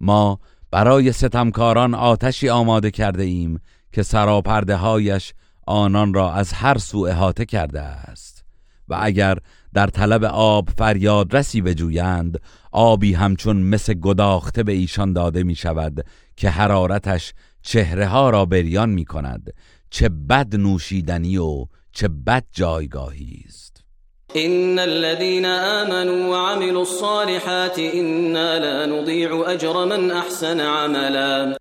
ما 0.00 0.38
برای 0.70 1.12
ستمکاران 1.12 1.94
آتشی 1.94 2.48
آماده 2.48 2.90
کرده 2.90 3.22
ایم 3.22 3.60
که 3.92 4.02
سراپرده 4.02 4.76
هایش 4.76 5.34
آنان 5.66 6.14
را 6.14 6.32
از 6.32 6.52
هر 6.52 6.78
سو 6.78 6.98
احاطه 6.98 7.44
کرده 7.44 7.80
است. 7.80 8.44
و 8.88 8.98
اگر 9.00 9.38
در 9.74 9.86
طلب 9.86 10.24
آب 10.24 10.68
فریاد 10.78 11.36
رسی 11.36 11.60
بجویند 11.60 12.38
آبی 12.72 13.14
همچون 13.14 13.56
مثل 13.56 13.94
گداخته 13.94 14.62
به 14.62 14.72
ایشان 14.72 15.12
داده 15.12 15.42
می 15.42 15.54
شود 15.54 16.06
که 16.36 16.50
حرارتش 16.50 17.32
چهره 17.62 18.06
ها 18.06 18.30
را 18.30 18.44
بریان 18.44 18.88
می 18.88 19.04
کند 19.04 19.54
چه 19.90 20.08
بد 20.08 20.56
نوشیدنی 20.56 21.38
و 21.38 21.66
چه 21.92 22.08
بد 22.08 22.44
جایگاهی 22.52 23.44
است. 23.46 23.84
ان 24.34 24.78
الذين 24.78 25.44
آمنوا 25.46 26.30
وعملوا 26.30 26.80
الصالحات 26.80 27.78
انا 27.78 28.58
لا 28.58 28.86
نضيع 28.86 29.34
اجر 29.34 29.84
من 29.84 30.10
احسن 30.10 30.60
عملا. 30.60 31.54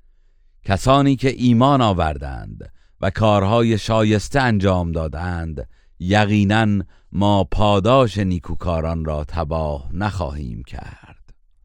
کسانی 0.65 1.15
که 1.15 1.29
ایمان 1.29 1.81
آوردند 1.81 2.71
و 3.01 3.09
کارهای 3.09 3.77
شایسته 3.77 4.41
انجام 4.41 4.91
دادند 4.91 5.67
یقینا 6.03 6.83
ما 7.11 7.43
پاداش 7.43 8.17
نیکوکاران 8.17 9.05
را 9.05 9.23
تباه 9.23 9.89
نخواهیم 9.93 10.63
کرد. 10.63 11.20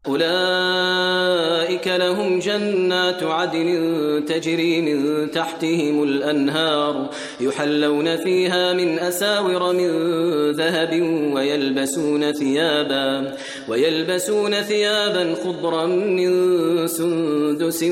أولئك 0.07 1.87
لهم 1.87 2.39
جنات 2.39 3.23
عدن 3.23 4.25
تجري 4.27 4.81
من 4.81 5.31
تحتهم 5.31 6.03
الأنهار 6.03 7.09
يحلون 7.39 8.17
فيها 8.17 8.73
من 8.73 8.99
أساور 8.99 9.73
من 9.73 9.91
ذهب 10.51 11.01
ويلبسون 11.33 12.31
ثيابا 12.31 13.35
ويلبسون 13.67 14.61
ثيابا 14.61 15.35
خضرا 15.43 15.85
من 15.85 16.87
سندس 16.87 17.83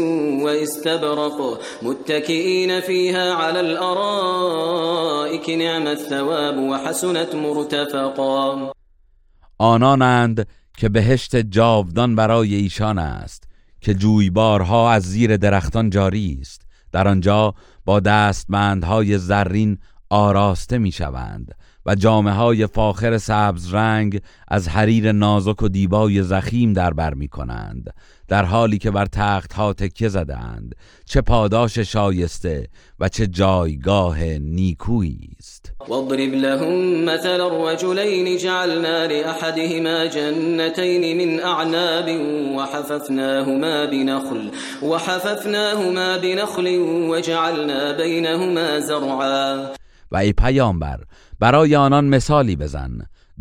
واستبرق 0.42 1.62
متكئين 1.82 2.82
فيها 2.82 3.34
على 3.34 3.60
الأرائك 3.60 5.50
نعم 5.50 5.88
الثواب 5.88 6.58
وحسنت 6.58 7.36
مرتفقا. 7.36 8.72
آنانند 9.62 10.46
که 10.78 10.90
بهشت 10.90 11.36
جاودان 11.36 12.16
برای 12.16 12.56
ایشان 12.56 12.98
است 12.98 13.44
که 13.82 13.94
جویبارها 13.94 14.92
از 14.92 15.04
زیر 15.04 15.38
درختان 15.38 15.90
جاری 15.90 16.38
است. 16.42 16.62
در 16.92 17.08
آنجا 17.08 17.54
با 17.86 18.00
دستمندهای 18.00 19.18
زرین 19.18 19.78
آراسته 20.10 20.78
می 20.78 20.92
شوند 20.92 21.56
و 21.86 21.96
جامعه 21.96 22.34
های 22.34 22.68
فاخر 22.68 23.18
سبز 23.18 23.74
رنگ 23.74 24.22
از 24.48 24.68
حریر 24.68 25.12
نازک 25.12 25.62
و 25.62 25.68
دیبای 25.68 26.24
زخیم 26.24 26.74
در 26.74 26.94
بر 26.94 27.14
می 27.14 27.28
کنند 27.28 27.94
در 28.28 28.46
حالی 28.46 28.78
که 28.78 28.92
بر 28.92 29.06
تخت 29.06 29.54
ها 29.54 29.74
تکیه 29.74 30.10
زدند 30.10 30.76
چه 31.06 31.22
پاداش 31.22 31.80
شایسته 31.80 32.68
و 33.00 33.10
چه 33.10 33.28
جایگاه 33.28 34.24
نیکویی 34.24 35.30
است. 35.40 35.74
واضرب 35.88 36.34
لهم 36.34 37.04
مثل 37.04 37.42
الرجلين 37.42 38.38
جعلنا 38.38 39.06
لأحدهما 39.06 40.08
جنتين 40.08 41.18
من 41.18 41.40
أعناب 41.40 42.10
وحففناهما 42.58 43.86
بنخل 43.86 44.52
وحففناهما 44.82 46.18
بنخل 46.18 46.68
وجعلنا 47.10 47.94
بينهما 47.94 48.80
زرعا. 48.80 49.76
و 50.12 50.18
ای 50.18 50.34
پیامبر 50.34 51.00
برای 51.46 51.76
آنان 51.76 52.06
مثالی 52.06 52.56
بزن. 52.56 52.98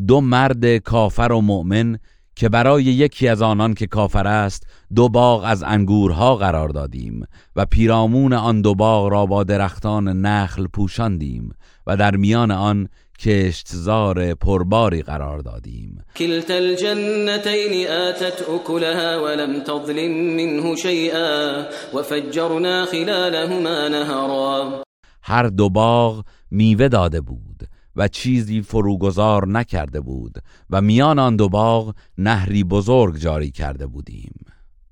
دو 0.09 0.21
مرد 0.21 0.77
کافر 0.77 1.33
و 1.33 1.41
مؤمن 1.41 1.99
که 2.37 2.49
برای 2.49 2.85
یکی 2.85 3.29
از 3.29 3.43
آنان 3.43 3.75
که 3.75 3.87
کافر 3.87 4.27
است 4.27 4.67
دو 4.95 5.09
باغ 5.09 5.45
از 5.47 5.63
انگورها 5.63 6.37
قرار 6.37 6.69
دادیم 6.69 7.27
و 7.57 7.67
پیرامون 7.67 8.33
آن 8.33 8.61
دو 8.61 8.75
باغ 8.75 9.09
را 9.13 9.27
با 9.27 9.45
درختان 9.45 10.09
نخل 10.09 10.67
پوشاندیم 10.67 11.53
و 11.87 11.97
در 11.97 12.17
میان 12.17 12.51
آن 12.51 12.89
کشتزار 13.19 14.35
پرباری 14.35 15.03
قرار 15.03 15.39
دادیم. 15.39 16.05
كلتا 16.17 16.55
الجنتين 16.55 17.89
آتت 17.89 18.43
أكلها 18.43 19.23
ولم 19.25 19.61
تظلم 19.61 20.37
منه 20.37 20.77
شيئا 20.77 21.67
وفجرنا 21.95 22.87
خلالهما 22.87 23.89
نهرا. 23.89 24.83
هر 25.23 25.47
دو 25.47 25.69
باغ 25.69 26.25
میوه 26.51 26.89
داده 26.89 27.21
بود. 27.21 27.74
و 27.97 28.09
چیزی 28.09 28.63
فروگذار 28.63 29.49
نکرده 29.49 30.01
بود 30.01 30.39
و 30.71 30.81
میان 30.81 31.19
آن 31.19 31.37
دو 31.37 31.49
باغ 31.49 31.95
نهری 32.19 32.65
بزرگ 32.65 33.17
جاری 33.17 33.51
کرده 33.51 33.87
بودیم. 33.87 34.35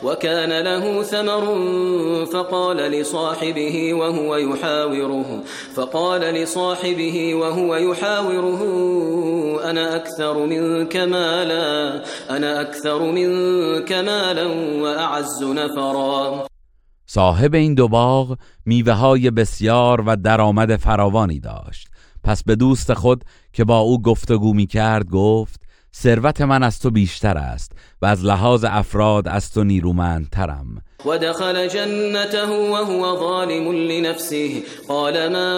وكان 0.05 0.53
له 0.53 1.03
ثمر 1.03 1.45
فقال 2.25 2.77
لصاحبه 2.77 3.95
وهو 3.95 4.37
يحاوره 4.37 5.43
فقال 5.77 6.21
لصاحبه 6.21 7.35
وهو 7.35 7.77
يحاوره 7.77 8.63
انا 9.71 9.97
اكثر 9.97 10.47
منك 10.47 10.97
مالا 10.97 12.03
انا 12.31 12.61
اكثر 12.61 13.13
منك 13.13 13.93
مالا 13.93 14.49
واعز 14.83 15.43
نفرا. 15.43 16.47
صاحب 17.07 17.55
این 17.55 17.75
دو 17.75 17.89
باغ 17.89 18.37
میوه 18.67 18.93
های 18.93 19.31
بسیار 19.31 20.01
و 20.07 20.17
درآمد 20.17 20.77
فراوانی 20.77 21.41
داشت. 21.41 21.92
پس 22.25 22.45
به 22.45 22.57
دوست 22.57 22.95
خود 22.95 23.25
که 23.53 23.65
با 23.65 23.79
او 23.79 24.03
گفتگو 24.03 24.55
می 24.55 24.67
کرد 24.67 25.09
گفت 25.09 25.63
ثروت 25.97 26.41
من 26.41 26.63
از 26.63 26.81
تو 26.81 26.91
بیشتر 26.91 27.39
است 27.39 27.73
و 28.03 28.07
از 28.07 28.25
لحاظ 28.25 28.65
افراد 28.65 29.29
از 29.29 29.51
تو 29.51 29.65
نیرومندترم. 29.65 30.83
ودخل 31.07 31.69
جنته 31.69 32.47
وهو 32.47 33.19
ظالم 33.19 33.73
لنفسه. 33.73 34.63
قال 34.89 35.29
ما 35.29 35.53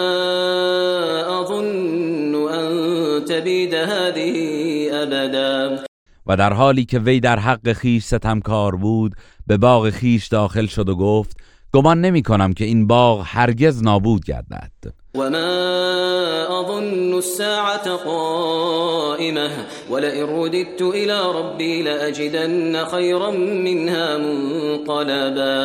أظن 1.41 2.35
أن 2.35 3.25
تبید 3.25 3.73
هذه 3.73 4.89
أبدا. 4.93 5.83
و 6.27 6.37
در 6.37 6.53
حالی 6.53 6.85
که 6.85 6.99
وی 6.99 7.19
در 7.19 7.39
حق 7.39 7.73
خیش 7.73 8.03
ستمکار 8.03 8.75
بود 8.75 9.15
به 9.47 9.57
باغ 9.57 9.89
خیش 9.89 10.27
داخل 10.27 10.65
شد 10.65 10.89
و 10.89 10.95
گفت 10.95 11.37
گمان 11.73 12.01
نمی 12.01 12.23
کنم 12.23 12.53
که 12.53 12.65
این 12.65 12.87
باغ 12.87 13.23
هرگز 13.25 13.83
نابود 13.83 14.25
گردد. 14.25 14.71
و 15.15 15.29
ما 15.29 16.59
اظن 16.59 17.13
الساعة 17.13 17.95
قائمة 17.95 19.49
ولئن 19.89 20.23
رددت 20.23 20.81
الى 20.81 21.21
ربي 21.35 21.83
لأجدن 21.83 22.85
خيرا 22.85 23.31
منها 23.31 24.17
منقلبا. 24.17 25.55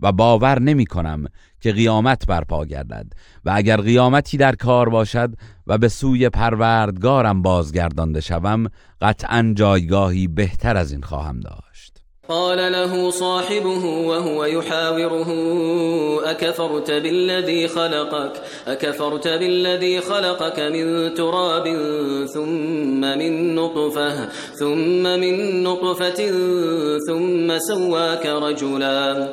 و 0.00 0.12
باور 0.12 0.58
نمی 0.58 0.86
کنم 0.86 1.24
که 1.60 1.72
قیامت 1.72 2.26
برپا 2.26 2.64
گردد 2.64 3.06
و 3.44 3.52
اگر 3.54 3.80
قیامتی 3.80 4.36
در 4.36 4.54
کار 4.54 4.88
باشد 4.88 5.34
و 5.66 5.78
به 5.78 5.88
سوی 5.88 6.28
پروردگارم 6.28 7.42
بازگردانده 7.42 8.20
شوم 8.20 8.66
قطعا 9.00 9.52
جایگاهی 9.56 10.28
بهتر 10.28 10.76
از 10.76 10.92
این 10.92 11.02
خواهم 11.02 11.40
داشت. 11.40 11.91
قال 12.28 12.72
له 12.72 13.10
صاحبه 13.10 13.84
وهو 13.84 14.44
يحاوره 14.44 15.30
أكفرت 16.30 16.90
بالذي 16.90 17.68
خلقك 17.68 18.42
أكفرت 18.66 19.28
بالذي 19.28 20.00
خلقك 20.00 20.60
من 20.60 21.14
تراب 21.14 21.64
ثم 22.34 23.00
من 23.00 23.54
نطفة 23.54 24.28
ثم 24.54 25.02
من 25.02 25.62
نطفة 25.62 26.30
ثم 27.06 27.58
سواك 27.58 28.26
رجلا 28.26 29.32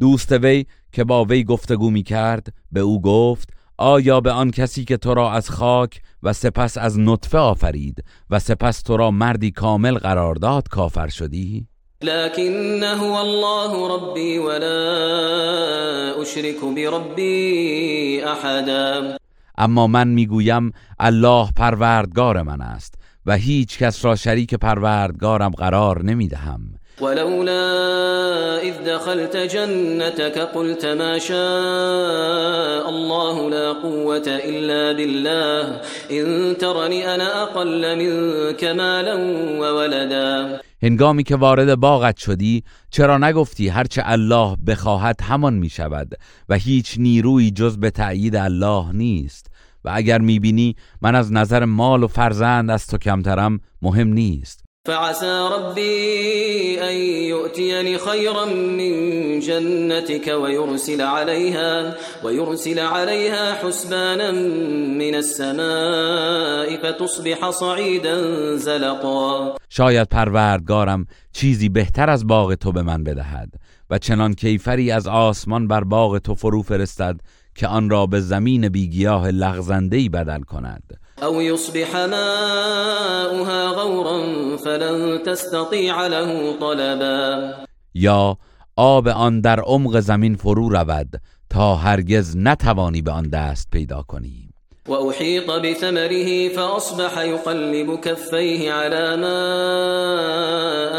دوست 0.00 0.32
وی 0.32 0.66
که 0.92 1.04
با 1.04 1.24
وی 1.24 1.44
گفتگو 1.44 1.90
می 1.90 2.02
کرد 2.02 2.46
به 2.72 2.80
او 2.80 3.02
گفت 3.02 3.48
آیا 3.78 4.20
به 4.20 4.32
آن 4.32 4.50
کسی 4.50 4.84
که 4.84 4.96
تو 4.96 5.14
را 5.14 5.32
از 5.32 5.50
خاک 5.50 6.00
و 6.22 6.32
سپس 6.32 6.78
از 6.78 6.98
نطفه 6.98 7.38
آفرید 7.38 8.04
و 8.30 8.38
سپس 8.38 8.82
تو 8.82 8.96
را 8.96 9.10
مردی 9.10 9.50
کامل 9.50 9.94
قرار 9.94 10.34
داد 10.34 10.68
کافر 10.68 11.08
شدی؟ 11.08 11.66
لكنه 12.02 13.20
الله 13.20 13.96
ربي 13.96 14.38
ولا 14.38 16.22
اشرك 16.22 16.64
بربي 16.64 18.24
احدا 18.24 19.16
اما 19.58 19.86
من 19.86 20.08
می‌گویم 20.08 20.72
الله 21.00 21.48
پروردگار 21.56 22.42
من 22.42 22.60
است 22.60 22.94
و 23.26 23.36
هیچ 23.36 23.78
کس 23.78 24.04
را 24.04 24.16
شریک 24.16 24.54
پروردگارم 24.54 25.50
قرار 25.50 26.02
نمی‌دهم. 26.02 26.77
ولولا 27.00 28.58
إذ 28.62 28.74
دخلت 28.86 29.36
جنتك 29.36 30.38
قلت 30.38 30.84
ما 30.84 31.18
شاء 31.18 32.88
الله 32.88 33.50
لا 33.50 33.72
قوة 33.72 34.26
إلا 34.26 34.92
بالله 34.92 35.80
إن 36.10 36.56
ترني 36.58 37.14
أنا 37.14 37.42
أقل 37.42 37.96
منك 37.96 38.64
مالا 38.64 39.14
وولدا. 39.60 40.60
هنگامی 40.82 41.22
که 41.22 41.36
وارد 41.36 41.74
باغت 41.74 42.16
شدی 42.16 42.62
چرا 42.90 43.18
نگفتی 43.18 43.68
هرچه 43.68 44.02
الله 44.04 44.56
بخواهد 44.66 45.20
همان 45.22 45.54
می 45.54 45.68
شود 45.68 46.14
و 46.48 46.54
هیچ 46.54 46.94
نیروی 46.98 47.50
جز 47.50 47.78
به 47.78 47.90
تأیید 47.90 48.36
الله 48.36 48.92
نیست؟ 48.92 49.46
و 49.84 49.90
اگر 49.94 50.18
می‌بینی 50.18 50.76
من 51.02 51.14
از 51.14 51.32
نظر 51.32 51.64
مال 51.64 52.02
و 52.02 52.06
فرزند 52.06 52.70
از 52.70 52.86
تو 52.86 52.98
کمترم 52.98 53.60
مهم 53.82 54.08
نیست. 54.08 54.67
فعسى 54.88 55.48
ربي 55.52 56.80
أن 56.80 56.96
يؤتيني 57.32 57.98
خيرا 57.98 58.44
من 58.44 58.94
جنتك 59.40 60.26
ويرسل 60.42 61.00
عليها 61.00 61.96
ويرسل 62.24 62.78
عليها 62.78 63.54
حسبانا 63.54 64.30
من 65.00 65.14
السماء 65.14 66.76
فتصبح 66.82 67.50
صعيدا 67.50 68.16
زلقا. 68.56 69.54
شاید 69.68 70.08
پروردگارم 70.08 71.06
چیزی 71.32 71.68
بهتر 71.68 72.10
از 72.10 72.26
باغ 72.26 72.54
تو 72.54 72.72
به 72.72 72.82
من 72.82 73.04
بدهد 73.04 73.54
و 73.90 73.98
چنان 73.98 74.34
کیفری 74.34 74.90
از 74.90 75.06
آسمان 75.06 75.68
بر 75.68 75.84
باغ 75.84 76.18
تو 76.18 76.34
فرو 76.34 76.62
فرستد 76.62 77.20
که 77.58 77.68
آن 77.68 77.90
را 77.90 78.06
به 78.06 78.20
زمین 78.20 78.68
بیگیاه 78.68 79.30
لغزندهی 79.30 80.08
بدل 80.08 80.40
کند. 80.40 80.82
او 81.22 81.42
يصبح 81.42 82.06
ماؤها 82.06 83.72
غورا 83.72 84.56
فلن 84.56 85.18
تستطيع 85.26 86.06
له 86.06 86.52
طلبا. 86.60 87.52
یا 87.94 88.38
آب 88.76 89.08
آن 89.08 89.40
در 89.40 89.60
عمق 89.60 90.00
زمین 90.00 90.34
فرو 90.34 90.68
رود 90.68 91.20
تا 91.50 91.76
هرگز 91.76 92.36
نتوانی 92.36 93.02
به 93.02 93.10
آن 93.10 93.28
دست 93.28 93.70
پیدا 93.70 94.02
کنی. 94.02 94.47
وأحيط 94.88 95.50
بثمره 95.50 96.48
فأصبح 96.48 97.18
يقلب 97.18 97.98
كفيه 98.00 98.72
على 98.72 99.16
ما 99.16 99.40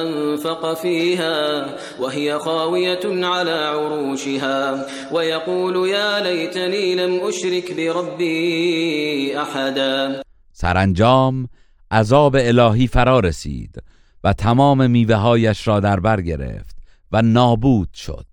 أنفق 0.01 0.73
فيها 0.73 1.65
وهي 1.99 2.39
خاوية 2.39 3.25
على 3.25 3.51
عروشها 3.51 4.85
ويقول 5.11 5.89
يا 5.89 6.19
ليتني 6.19 6.95
لم 6.95 7.27
أشرك 7.27 7.73
بربي 7.73 9.41
أحدا. 9.41 10.21
سرانجام 10.53 11.47
عذاب 11.91 12.35
الهی 12.35 12.87
فرا 12.87 13.19
رسید 13.19 13.83
و 14.23 14.33
تمام 14.33 14.91
میوههایش 14.91 15.67
را 15.67 15.79
در 15.79 15.99
بر 15.99 16.21
گرفت 16.21 16.75
و 17.11 17.21
نابود 17.21 17.89
شد 17.93 18.25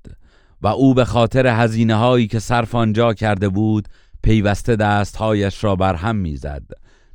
و 0.63 0.67
او 0.67 0.95
به 0.95 1.05
خاطر 1.05 1.47
هزینه 1.47 1.95
هایی 1.95 2.27
که 2.27 2.39
صرف 2.39 2.75
آنجا 2.75 3.15
کرده 3.15 3.49
بود 3.49 3.89
پیوسته 4.27 4.77
دستهایش 4.77 5.65
را 5.65 5.77
بر 5.77 5.95
هم 5.95 6.17
می‌زد 6.17 6.63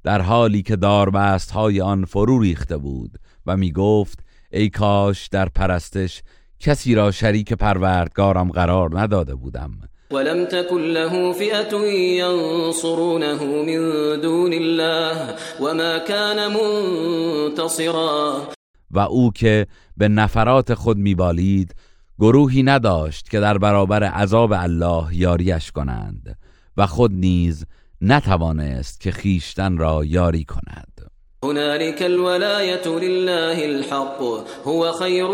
در 0.03 0.21
حالی 0.21 0.61
که 0.61 0.75
داربست 0.75 1.51
های 1.51 1.81
آن 1.81 2.05
فرو 2.05 2.39
ریخته 2.39 2.77
بود 2.77 3.11
و 3.45 3.57
می 3.57 3.71
گفت 3.71 4.19
ای 4.51 4.69
کاش 4.69 5.27
در 5.27 5.49
پرستش 5.49 6.23
کسی 6.59 6.95
را 6.95 7.11
شریک 7.11 7.53
پروردگارم 7.53 8.51
قرار 8.51 8.99
نداده 8.99 9.35
بودم. 9.35 9.71
ولم 10.11 10.45
تكن 10.45 10.81
له 10.81 11.33
فئة 11.33 11.87
ينصرونه 11.87 13.43
من 13.43 14.21
دون 14.21 14.53
الله 14.53 15.15
وما 15.61 15.99
كان 15.99 16.47
منتصرا. 16.47 18.47
و 18.91 18.99
او 18.99 19.31
که 19.31 19.67
به 19.97 20.07
نفرات 20.07 20.73
خود 20.73 20.97
میبالید 20.97 21.75
گروهی 22.19 22.63
نداشت 22.63 23.29
که 23.29 23.39
در 23.39 23.57
برابر 23.57 24.03
عذاب 24.03 24.53
الله 24.53 25.05
یاریش 25.11 25.71
کنند. 25.71 26.37
و 26.81 26.85
خود 26.85 27.11
نیز 27.13 27.65
نتوانست 28.01 28.99
که 29.01 29.11
خیشتن 29.11 29.77
را 29.77 30.05
یاری 30.05 30.43
کند. 30.43 31.11
هنالك 31.43 32.01
الولاية 32.01 32.87
لله 32.87 33.63
الحق 33.63 34.21
هو 34.65 34.91
خير 34.91 35.27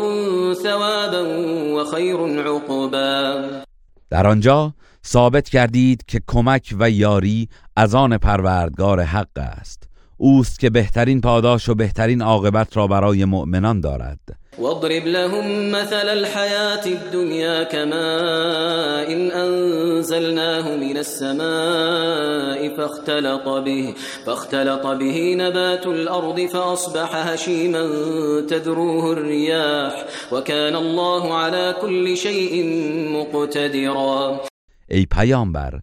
ثوابا 0.53 1.23
وخير 1.75 2.17
عقبا. 2.47 3.63
در 4.09 4.27
آنجا 4.27 4.73
ثابت 5.05 5.49
کردید 5.49 6.05
که 6.07 6.21
کمک 6.27 6.75
و 6.79 6.89
یاری 6.89 7.49
از 7.75 7.95
آن 7.95 8.17
پروردگار 8.17 9.01
حق 9.01 9.37
است. 9.37 9.89
اوست 10.17 10.59
که 10.59 10.69
بهترین 10.69 11.21
پاداش 11.21 11.69
و 11.69 11.75
بهترین 11.75 12.21
عاقبت 12.21 12.77
را 12.77 12.87
برای 12.87 13.25
مؤمنان 13.25 13.81
دارد. 13.81 14.19
واضرب 14.59 15.05
لهم 15.07 15.71
مثل 15.71 16.07
الحياة 16.09 16.85
الدنيا 16.85 17.63
كماء 17.63 19.13
إن 19.13 19.31
أنزلناه 19.31 20.75
من 20.75 20.97
السماء 20.97 22.77
فاختلط 22.77 23.47
به 23.49 23.93
فاختلط 24.25 24.87
به 24.87 25.35
نبات 25.37 25.87
الأرض 25.87 26.39
فأصبح 26.39 27.15
هشيما 27.15 27.83
تذروه 28.49 29.11
الرياح 29.11 30.05
وكان 30.31 30.75
الله 30.75 31.33
على 31.33 31.75
كل 31.81 32.17
شيء 32.17 32.65
مقتدرا. 33.13 34.39
ای 34.89 35.05
پیامبر 35.05 35.79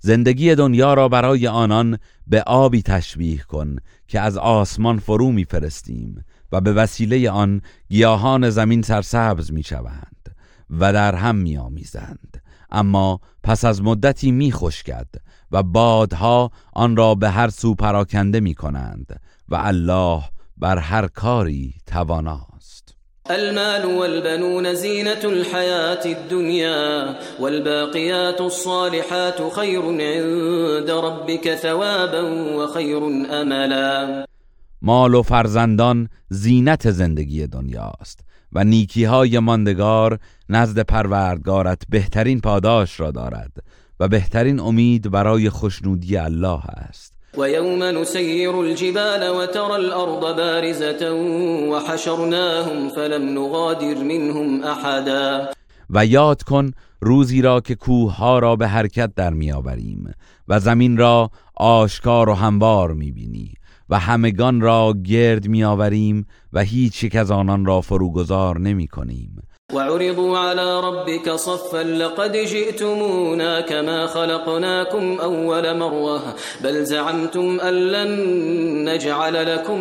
زندگی 0.00 0.54
دنیا 0.54 0.94
را 0.94 1.08
برای 1.08 1.46
آنان 1.46 1.98
به 2.26 2.42
آبی 2.46 2.82
تشبیه 2.82 3.42
کن 3.48 3.76
که 4.08 4.20
از 4.20 4.38
آسمان 4.38 4.98
فرو 4.98 5.32
میفرستیم. 5.32 6.24
و 6.52 6.60
به 6.60 6.72
وسیله 6.72 7.30
آن 7.30 7.62
گیاهان 7.88 8.50
زمین 8.50 8.82
سرسبز 8.82 9.52
می 9.52 9.62
شوند 9.62 10.36
و 10.70 10.92
در 10.92 11.14
هم 11.14 11.36
می 11.36 11.56
آمیزند. 11.56 12.42
اما 12.70 13.20
پس 13.42 13.64
از 13.64 13.82
مدتی 13.82 14.30
می 14.30 14.52
خشکد 14.52 15.08
و 15.52 15.62
بادها 15.62 16.50
آن 16.72 16.96
را 16.96 17.14
به 17.14 17.30
هر 17.30 17.48
سو 17.48 17.74
پراکنده 17.74 18.40
می 18.40 18.54
کنند 18.54 19.20
و 19.48 19.56
الله 19.64 20.22
بر 20.56 20.78
هر 20.78 21.06
کاری 21.06 21.74
تواناست 21.86 22.96
المال 23.30 23.84
والبنون 23.84 24.74
زینة 24.74 25.24
الحياة 25.24 26.04
الدنيا 26.04 27.14
والباقيات 27.40 28.40
الصالحات 28.40 29.52
خير 29.52 29.82
عند 29.82 30.90
ربك 30.90 31.54
ثوابا 31.54 32.22
وخير 32.56 33.02
املا 33.30 34.26
مال 34.86 35.14
و 35.14 35.22
فرزندان 35.22 36.08
زینت 36.28 36.90
زندگی 36.90 37.46
دنیاست 37.46 38.20
و 38.52 38.64
نیکی 38.64 39.04
های 39.04 39.38
ماندگار 39.38 40.18
نزد 40.48 40.80
پروردگارت 40.80 41.82
بهترین 41.88 42.40
پاداش 42.40 43.00
را 43.00 43.10
دارد 43.10 43.52
و 44.00 44.08
بهترین 44.08 44.60
امید 44.60 45.10
برای 45.10 45.50
خوشنودی 45.50 46.16
الله 46.16 46.66
است. 46.66 47.12
ويوم 47.38 47.82
نسير 47.82 48.56
الجبال 48.56 49.28
وترى 49.28 49.72
الأرض 49.72 50.36
بارزة 50.36 51.10
وحشرناهم 51.72 52.88
فلم 52.88 53.38
نغادر 53.38 53.94
منهم 53.94 54.64
أحدا 54.64 55.48
و 55.90 56.06
یاد 56.06 56.42
کن 56.42 56.70
روزی 57.00 57.42
را 57.42 57.60
که 57.60 57.74
کوه 57.74 58.16
ها 58.16 58.38
را 58.38 58.56
به 58.56 58.68
حرکت 58.68 59.14
در 59.14 59.32
میآوریم 59.32 60.12
و 60.48 60.60
زمین 60.60 60.96
را 60.96 61.30
آشکار 61.56 62.28
و 62.28 62.34
هموار 62.34 62.92
می‌بینی 62.92 63.54
و 63.90 63.98
همگان 63.98 64.60
را 64.60 64.94
گرد 65.04 65.48
میآوریم 65.48 66.26
و 66.52 66.60
هیچ 66.60 67.04
یک 67.04 67.16
از 67.16 67.30
آنان 67.30 67.66
را 67.66 67.80
فروگذار 67.80 68.58
نمی 68.58 68.86
کنیم 68.86 69.42
وعرضوا 69.72 70.38
على 70.38 70.80
ربك 70.84 71.36
صفا 71.36 71.82
لقد 71.82 72.36
جئتمونا 72.36 73.60
كما 73.60 74.06
خلقناكم 74.06 75.20
أول 75.20 75.78
مرة 75.78 76.34
بل 76.62 76.84
زعمتم 76.84 77.60
أن 77.60 77.74
لن 77.74 78.10
نجعل 78.88 79.34
لكم 79.54 79.78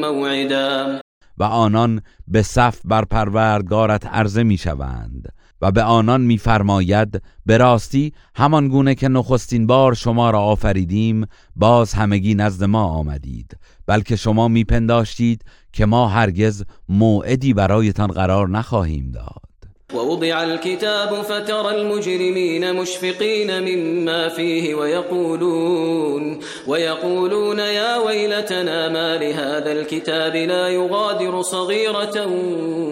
موعدا. 0.00 1.00
و 1.38 1.42
آنان 1.42 2.02
به 2.28 2.42
صف 2.42 2.80
بر 2.84 3.04
پروردگارت 3.04 4.06
عرضه 4.06 4.42
می 4.42 4.56
شوند 4.56 5.32
و 5.62 5.72
به 5.72 5.82
آنان 5.82 6.20
میفرماید 6.20 7.22
به 7.46 7.58
راستی 7.58 8.12
همان 8.34 8.68
گونه 8.68 8.94
که 8.94 9.08
نخستین 9.08 9.66
بار 9.66 9.94
شما 9.94 10.30
را 10.30 10.40
آفریدیم 10.40 11.26
باز 11.56 11.92
همگی 11.94 12.34
نزد 12.34 12.64
ما 12.64 12.84
آمدید 12.84 13.56
بلکه 13.86 14.16
شما 14.16 14.48
میپنداشتید 14.48 15.44
که 15.72 15.86
ما 15.86 16.08
هرگز 16.08 16.64
موعدی 16.88 17.54
برایتان 17.54 18.10
قرار 18.10 18.48
نخواهیم 18.48 19.10
داد. 19.10 19.47
ووضع 19.94 20.42
الكتاب 20.42 21.22
فترى 21.22 21.80
المجرمين 21.80 22.74
مشفقين 22.74 23.62
مما 23.62 24.28
فيه 24.28 24.74
ويقولون 24.74 26.40
ويقولون 26.66 27.58
يا 27.58 27.96
ويلتنا 27.96 28.88
ما 28.88 29.16
لهذا 29.16 29.72
الكتاب 29.72 30.36
لا 30.36 30.68
يغادر 30.68 31.42
صغيرة 31.42 32.26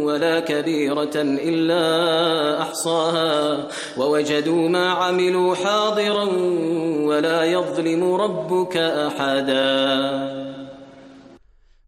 ولا 0.05 0.41
كبيرة 0.41 1.17
إلا 1.17 2.63
أحصاها 2.63 3.69
ووجدوا 3.99 4.69
ما 4.69 4.91
عملوا 4.91 5.55
حاضرا 5.55 6.25
ولا 7.01 7.45
يظلم 7.45 8.15
ربك 8.15 8.77
أحدا. 8.77 10.47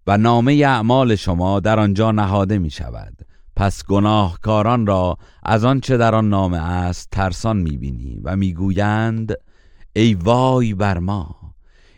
و 0.06 0.16
نامه 0.16 0.64
اعمال 0.64 1.18
شما 1.18 1.60
در 1.60 1.80
آنجا 1.80 2.12
نهاده 2.12 2.58
می 2.58 2.70
شود 2.70 3.27
پس 3.58 3.84
گناهکاران 3.84 4.86
را 4.86 5.18
از 5.42 5.64
آنچه 5.64 5.96
در 5.96 6.14
آن 6.14 6.28
نامه 6.28 6.58
است 6.58 7.08
ترسان 7.10 7.56
می‌بینی 7.56 8.20
و 8.24 8.36
می‌گویند 8.36 9.34
ای 9.92 10.14
وای 10.14 10.74
بر 10.74 10.98
ما! 10.98 11.36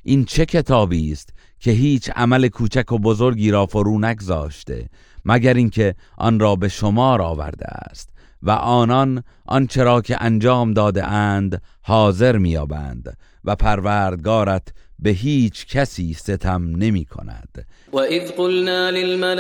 این 0.03 0.25
چه 0.25 0.46
کتابی 0.46 1.12
است 1.12 1.33
که 1.59 1.70
هیچ 1.70 2.11
عمل 2.16 2.49
کوچک 2.49 2.92
و 2.92 2.99
بزرگی 2.99 3.51
را 3.51 3.66
فرو 3.66 3.99
نگذاشته 3.99 4.88
مگر 5.25 5.55
اینکه 5.55 5.94
آن 6.18 6.40
را 6.40 6.57
به 6.57 6.68
شمار 6.68 7.23
آورده 7.23 7.66
است 7.66 8.11
و 8.42 8.51
آنان 8.51 9.23
آنچه 9.46 9.83
را 9.83 10.01
که 10.01 10.23
انجام 10.23 10.73
داده 10.73 11.05
اند 11.05 11.62
حاضر 11.83 12.38
میابند 12.38 13.16
و 13.44 13.57
پروردگارت 13.57 14.68
به 14.98 15.11
هیچ 15.11 15.66
کسی 15.66 16.12
ستم 16.14 16.62
نمی 16.76 17.05
کند. 17.05 17.66
وإذ 17.92 18.31
قلنا 18.31 18.90
للملائكة 18.90 19.37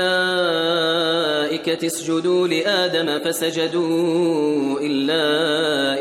اسجدوا 1.86 2.48
لآدم 2.48 3.18
فسجدوا 3.18 4.80
إلا 4.80 5.24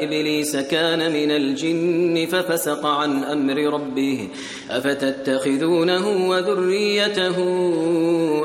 إبليس 0.04 0.56
كان 0.56 1.12
من 1.14 1.32
الجن 1.32 2.26
ففسق 2.26 2.86
عن 2.86 3.24
أمر 3.24 3.74
ربه 3.74 4.28
أفتتخذونه 4.70 6.08
وذريته 6.30 7.38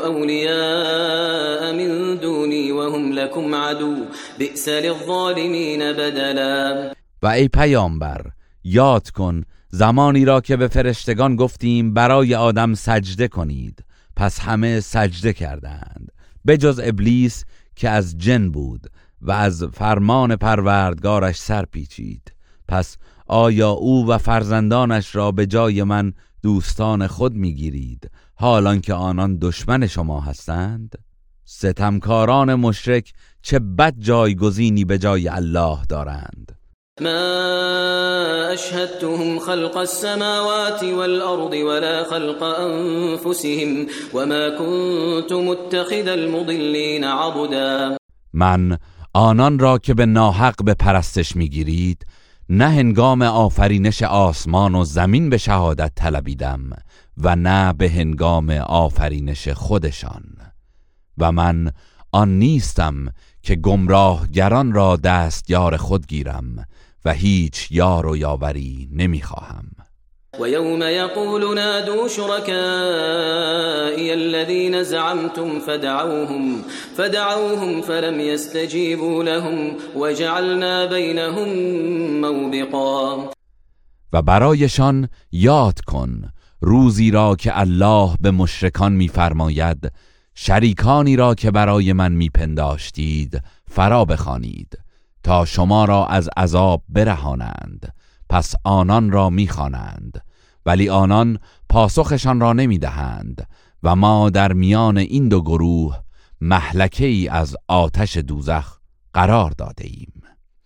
أولياء 0.05 1.73
من 1.73 2.21
دوني 2.21 2.73
وهم 2.73 3.13
لكم 3.13 3.55
عدو 3.55 3.97
بئس 4.39 4.69
للظالمين 4.69 5.93
بدلا. 5.93 6.93
و 7.23 7.27
ای 7.27 7.49
پیامبر 7.49 8.23
یاد 8.65 9.11
کن 9.11 9.43
زمانی 9.69 10.25
را 10.25 10.41
که 10.41 10.57
به 10.57 10.69
فرشتگان 10.69 11.37
گفتیم 11.37 11.95
برای 11.95 12.35
آدم 12.35 12.75
سجده 12.75 13.29
کنید. 13.29 13.85
پس 14.17 14.41
همه 14.41 14.81
سجده 14.81 15.33
کردند 15.33 16.13
به 16.45 16.57
جز 16.57 16.81
ابلیس 16.85 17.45
که 17.77 17.91
از 17.91 18.19
جن 18.19 18.51
بود 18.51 18.91
و 19.23 19.33
از 19.33 19.65
فرمان 19.65 20.37
پروردگارش 20.37 21.37
سر 21.37 21.65
پیچید. 21.65 22.33
پس 22.69 22.97
آیا 23.27 23.71
او 23.71 24.09
و 24.09 24.19
فرزندانش 24.19 25.15
را 25.15 25.33
به 25.33 25.47
جای 25.47 25.83
من 25.83 26.13
دوستان 26.43 27.07
خود 27.07 27.35
می‌گیرید 27.35 28.11
حالان 28.35 28.81
که 28.81 28.95
آنان 28.95 29.39
دشمن 29.41 29.87
شما 29.87 30.21
هستند؟ 30.21 30.95
ستمکاران 31.45 32.55
مشرک 32.55 33.13
چه 33.43 33.59
بد 33.59 33.95
جایگزینی 33.99 34.85
به 34.85 34.99
جای 34.99 35.29
الله 35.29 35.79
دارند. 35.89 36.59
ما 37.01 38.53
أشهدتهم 38.53 39.39
خلق 39.39 39.77
السماوات 39.77 40.83
والأرض 40.85 41.53
ولا 41.53 42.05
خلق 42.05 42.43
أنفسهم 42.43 43.87
وما 44.15 44.59
كنت 44.59 45.33
متخذ 45.33 46.09
المضلين 46.09 47.05
عبدا. 47.05 47.97
من 48.33 48.79
آنان 49.13 49.59
را 49.59 49.79
که 49.79 49.95
به 49.95 50.07
ناحق 50.07 50.65
به 50.65 50.75
پرستش 50.75 51.37
می‌گیرید 51.37 52.07
نه 52.49 52.69
هنگام 52.69 53.23
آفرینش 53.23 54.03
آسمان 54.03 54.75
و 54.75 54.85
زمین 54.85 55.31
به 55.31 55.39
شهادت 55.39 55.93
طلبیدم 55.97 56.71
و 57.17 57.37
نه 57.37 57.73
به 57.73 57.91
هنگام 57.91 58.51
آفرینش 58.51 59.49
خودشان. 59.49 60.25
و 61.19 61.33
من 61.33 61.73
آن 62.13 62.39
نیستم 62.39 63.13
که 63.43 63.55
گمراهگران 63.55 64.73
را 64.73 64.97
دستیار 64.97 65.77
خود 65.77 66.07
گیرم 66.07 66.67
و 67.05 67.13
هیچ 67.13 67.69
یار 67.71 68.07
و 68.07 68.17
یاوری 68.17 68.89
نمی‌خواهم. 68.93 69.65
و 70.41 70.49
یوم 70.49 70.83
یقول 70.83 71.55
نادو 71.55 72.09
شرکائی 72.09 74.11
الذین 74.11 74.83
زعمتم 74.83 75.59
فدعوهم 75.59 76.65
فدعوهم 76.97 77.83
فلم 77.83 78.21
يستجيبوا 78.21 79.25
لهم 79.25 79.77
وجعلنا 79.97 80.87
بينهم 80.87 81.49
موبقا. 82.21 83.31
و 84.13 84.23
برایشان 84.23 85.09
یاد 85.33 85.81
کن 85.81 86.23
روزی 86.61 87.11
را 87.11 87.37
که 87.37 87.61
الله 87.61 88.17
به 88.21 88.31
مشرکان 88.31 88.93
میفرماید 88.93 89.93
شریکانی 90.35 91.17
را 91.17 91.35
که 91.35 91.51
برای 91.51 91.93
من 91.93 92.13
میپنداشتید 92.13 93.41
فرا 93.71 94.05
بخوانید. 94.05 94.84
تا 95.25 95.45
شما 95.45 95.85
را 95.85 96.07
از 96.07 96.31
عذاب 96.37 96.83
برهانند 96.89 97.95
پس 98.31 98.55
آنان 98.65 99.11
را 99.11 99.31
می‌خوانند. 99.31 100.25
ولی 100.67 100.89
آنان 100.89 101.39
پاسخشان 101.69 102.41
را 102.41 102.53
نمی‌دهند 102.53 103.47
و 103.83 103.97
ما 103.97 104.31
در 104.31 104.53
میان 104.53 104.99
این 104.99 105.29
دو 105.29 105.43
گروه 105.43 106.01
محلکه 106.41 107.07
ای 107.07 107.29
از 107.29 107.57
آتش 107.69 108.17
دوزخ 108.17 108.79
قرار 109.15 109.51
داده 109.51 109.85
ایم 109.85 110.13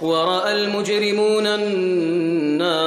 ورأى 0.03 0.53
المجرمون 0.53 1.47
النار 1.47 2.79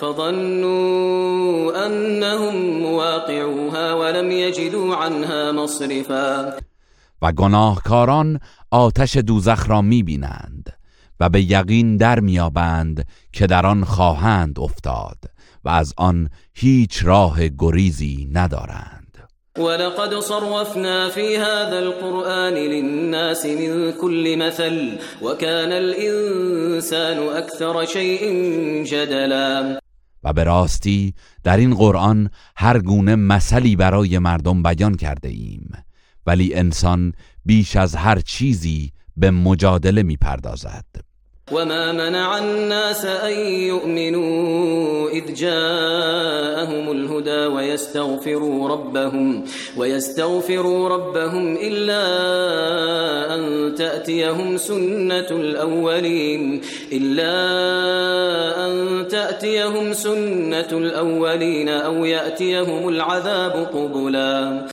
فظنوا 0.00 1.86
أنهم 1.86 2.56
مواقعوها 2.56 4.00
ولم 4.00 4.30
يجدوا 4.30 4.96
عنها 4.96 5.52
مصرفا 5.52 6.54
و 7.22 7.32
گناهکاران 7.32 8.40
آتش 8.70 9.16
دوزخ 9.16 9.70
را 9.70 9.82
می‌بینند 9.82 10.72
و 11.20 11.28
به 11.28 11.42
یقین 11.42 11.96
در 11.96 12.20
میابند 12.20 13.06
که 13.32 13.46
در 13.46 13.66
آن 13.66 13.84
خواهند 13.84 14.60
افتاد 14.60 15.18
و 15.64 15.68
از 15.68 15.94
آن 15.96 16.28
هیچ 16.54 17.04
راه 17.04 17.48
گریزی 17.58 18.28
ندارند. 18.32 19.02
ولقد 19.58 20.20
صرفنا 20.20 21.08
في 21.08 21.36
هذا 21.36 21.78
القرآن 21.78 22.54
للناس 22.54 23.46
من 23.46 23.92
كل 24.00 24.36
مثل 24.38 24.98
وكان 25.22 25.72
الانسان 25.72 27.18
اكثر 27.18 27.84
شيء 27.84 28.22
جدلا. 28.84 29.78
و 30.24 30.32
به 30.32 30.44
راستی 30.44 31.14
در 31.44 31.56
این 31.56 31.74
قرآن 31.74 32.30
هر 32.56 32.78
گونه 32.78 33.16
مثلی 33.16 33.76
برای 33.76 34.18
مردم 34.18 34.62
بیان 34.62 34.94
کرده 34.94 35.28
ایم 35.28 35.84
ولی 36.26 36.54
انسان 36.54 37.12
بیش 37.44 37.76
از 37.76 37.96
هر 37.96 38.20
چیزی 38.20 38.92
به 39.16 39.30
مجادله 39.30 40.02
می 40.02 40.16
پردازد 40.16 40.84
وما 41.52 41.92
منع 41.92 42.38
الناس 42.38 43.04
أن 43.04 43.32
يؤمنوا 43.44 45.08
إذ 45.10 45.34
جاءهم 45.34 46.90
الهدى 46.90 47.46
ويستغفروا 47.46 48.68
ربهم 48.68 49.44
ويستغفروا 49.76 50.88
ربهم 50.88 51.56
إلا 51.56 52.04
أن 53.34 53.74
تأتيهم 53.74 54.56
سنة 54.56 55.30
الأولين 55.30 56.60
إلا 56.92 57.34
أن 58.66 59.08
تأتيهم 59.08 59.92
سنة 59.92 60.68
الأولين 60.72 61.68
أو 61.68 62.04
يأتيهم 62.04 62.88
العذاب 62.88 63.52
قبلا. 63.74 64.71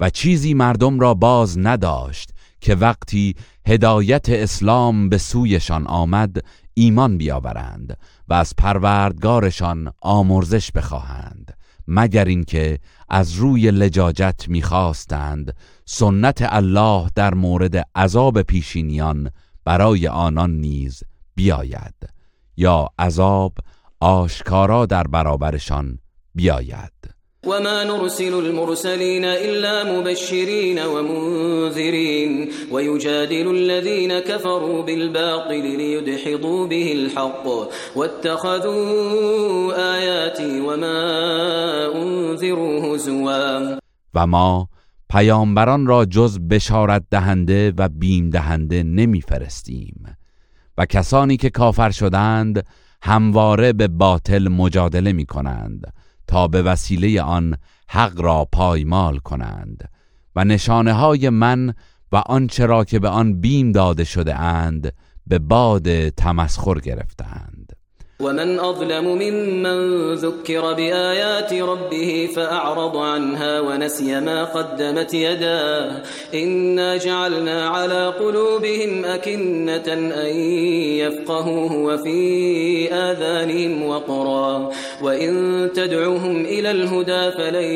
و 0.00 0.10
چیزی 0.10 0.54
مردم 0.54 1.00
را 1.00 1.14
باز 1.14 1.58
نداشت 1.58 2.30
که 2.60 2.74
وقتی 2.74 3.34
هدایت 3.66 4.28
اسلام 4.28 5.08
به 5.08 5.18
سویشان 5.18 5.86
آمد 5.86 6.36
ایمان 6.74 7.18
بیاورند 7.18 7.96
و 8.28 8.34
از 8.34 8.56
پروردگارشان 8.56 9.92
آمرزش 10.02 10.72
بخواهند 10.72 11.56
مگر 11.88 12.24
اینکه 12.24 12.78
از 13.08 13.34
روی 13.34 13.70
لجاجت 13.70 14.44
می‌خواستند 14.48 15.56
سنت 15.84 16.38
الله 16.48 17.10
در 17.14 17.34
مورد 17.34 17.88
عذاب 17.94 18.42
پیشینیان 18.42 19.30
برای 19.64 20.08
آنان 20.08 20.50
نیز 20.50 21.02
بیاید 21.34 21.94
یا 22.56 22.88
عذاب 22.98 23.58
آشکارا 24.00 24.86
در 24.86 25.06
برابرشان 25.06 25.98
بیاید. 26.34 26.99
وما 27.46 27.84
نرسل 27.84 28.34
المرسلين 28.34 29.24
إلا 29.24 29.84
مبشرين 29.84 30.78
ومنذرين 30.78 32.48
ويجادل 32.72 33.50
الذين 33.50 34.18
كفروا 34.18 34.82
بالباطل 34.82 35.76
ليدحضوا 35.76 36.66
به 36.66 36.92
الحق 36.92 37.46
واتخذوا 37.96 39.72
آياتي 39.96 40.60
وما 40.60 41.00
أنذروا 41.94 42.94
هزوا. 42.94 43.78
و 44.14 44.26
ما 44.26 44.68
پیامبران 45.08 45.86
را 45.86 46.04
جز 46.04 46.38
بشارت 46.38 47.02
دهنده 47.10 47.72
و 47.78 47.88
بیم 47.88 48.30
دهنده 48.30 48.82
نمیفرستیم. 48.82 50.16
و 50.78 50.86
کسانی 50.86 51.36
که 51.36 51.50
کافر 51.50 51.90
شدند 51.90 52.66
همواره 53.02 53.72
به 53.72 53.88
باطل 53.88 54.48
مجادله 54.48 55.12
می 55.12 55.26
کنند 55.26 55.92
تا 56.30 56.48
به 56.48 56.62
وسیله 56.62 57.22
آن 57.22 57.56
حق 57.88 58.20
را 58.20 58.48
پایمال 58.52 59.18
کنند 59.18 59.88
و 60.36 60.44
نشانه 60.44 60.92
های 60.92 61.30
من 61.30 61.74
و 62.12 62.16
آنچه 62.16 62.66
را 62.66 62.84
که 62.84 62.98
به 62.98 63.08
آن 63.08 63.40
بیم 63.40 63.72
داده 63.72 64.04
شده 64.04 64.34
اند 64.34 64.92
به 65.26 65.38
باد 65.38 66.08
تمسخر 66.08 66.80
گرفتند 66.80 67.69
ومن 68.20 68.60
أظلم 68.60 69.04
ممن 69.04 70.14
ذكر 70.14 70.72
بآيات 70.72 71.52
ربه 71.52 72.28
فأعرض 72.36 72.96
عنها 72.96 73.60
ونسي 73.60 74.20
ما 74.20 74.44
قدمت 74.44 75.14
يداه. 75.14 76.02
إنا 76.34 76.96
جعلنا 76.96 77.68
على 77.68 78.06
قلوبهم 78.06 79.04
أكنة 79.04 79.92
أن 80.22 80.36
يفقهوه 81.02 81.72
وفي 81.72 82.92
آذانهم 82.92 83.82
وقرا. 83.82 84.70
وإن 85.02 85.32
تدعوهم 85.74 86.44
إلى 86.44 86.70
الهدى 86.70 87.30
فلن 87.30 87.70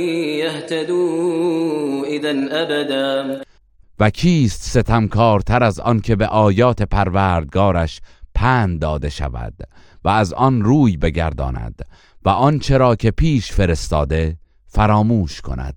يهتدوا 0.44 2.04
إذا 2.06 2.62
أبدا. 2.62 3.40
و 4.00 4.10
کیست 4.10 4.62
ستمکارتر 4.62 5.62
از 5.64 5.80
آن 5.80 6.00
که 6.00 6.16
به 6.16 6.26
آیات 6.26 6.82
پروردگارش 6.82 8.00
پند 8.34 8.80
داده 8.80 9.10
شود؟ 9.10 9.54
و 10.04 10.08
از 10.08 10.32
آن 10.32 10.62
روی 10.62 10.96
بگرداند 10.96 11.82
و 12.24 12.28
آنچه 12.28 12.76
را 12.76 12.96
که 12.96 13.10
پیش 13.10 13.52
فرستاده 13.52 14.36
فراموش 14.66 15.40
کند. 15.40 15.76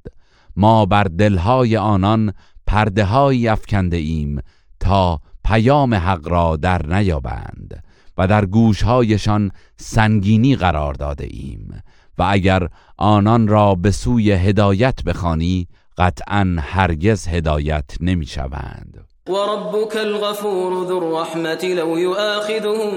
ما 0.55 0.85
بر 0.85 1.03
دلهای 1.03 1.77
آنان 1.77 2.33
پرده 2.67 3.11
افکنده 3.51 3.97
ایم 3.97 4.41
تا 4.79 5.19
پیام 5.45 5.93
حق 5.93 6.27
را 6.27 6.55
در 6.55 6.85
نیابند 6.85 7.83
و 8.17 8.27
در 8.27 8.45
گوشهایشان 8.45 9.51
سنگینی 9.77 10.55
قرار 10.55 10.93
داده 10.93 11.27
ایم 11.29 11.81
و 12.17 12.25
اگر 12.29 12.67
آنان 12.97 13.47
را 13.47 13.75
به 13.75 13.91
سوی 13.91 14.31
هدایت 14.31 15.03
بخوانی 15.03 15.67
قطعا 15.97 16.55
هرگز 16.59 17.27
هدایت 17.27 17.85
نمی‌شوند. 18.01 19.06
وربك 19.29 19.97
الغفور 19.97 20.83
ذو 20.83 20.97
الرحمة 20.97 21.63
لو 21.63 21.97
يؤاخذهم 21.97 22.91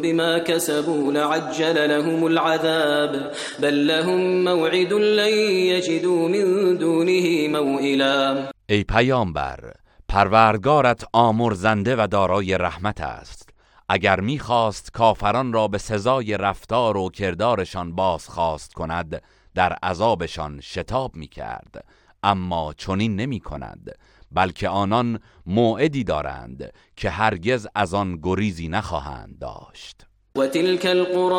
بما 0.00 0.38
كسبوا 0.38 1.12
لعجل 1.12 1.88
لهم 1.88 2.24
العذاب. 2.24 3.32
بل 3.58 3.86
لهم 3.86 4.44
موعد 4.44 4.92
لن 4.92 5.34
يجدوا 5.72 6.28
من 6.28 6.76
دونه 6.76 7.48
موئلا. 7.48 8.48
ای 8.68 8.84
پیامبر 8.84 9.72
پروردگارت 10.08 11.04
آمرزنده 11.12 11.96
و 11.96 12.06
دارای 12.06 12.58
رحمت 12.58 13.00
است. 13.00 13.50
اگر 13.88 14.20
می‌خواست 14.20 14.92
کافران 14.92 15.52
را 15.52 15.68
به 15.68 15.78
سزای 15.78 16.36
رفتار 16.36 16.96
و 16.96 17.10
کردارشان 17.10 17.94
بازخواست 17.94 18.72
کند 18.72 19.22
در 19.54 19.72
عذابشان 19.72 20.60
شتاب 20.60 21.16
می‌کرد. 21.16 21.84
اما 22.22 22.74
چنین 22.76 23.16
نمی 23.16 23.40
کند 23.40 23.96
بلکه 24.34 24.68
آنان 24.68 25.18
موعدی 25.46 26.04
دارند 26.04 26.72
که 26.96 27.10
هرگز 27.10 27.66
از 27.74 27.94
آن 27.94 28.18
گریزی 28.22 28.68
نخواهند 28.68 29.38
داشت. 29.38 30.06
و 30.36 30.46
تلك 30.46 30.86
القرى 30.86 31.32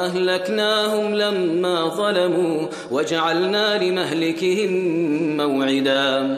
اهلكناهم 0.00 1.12
لما 1.12 1.90
ظلموا 1.96 2.68
وجعلنا 2.92 3.76
لمهلكهم 3.76 4.72
موعدا. 5.36 6.36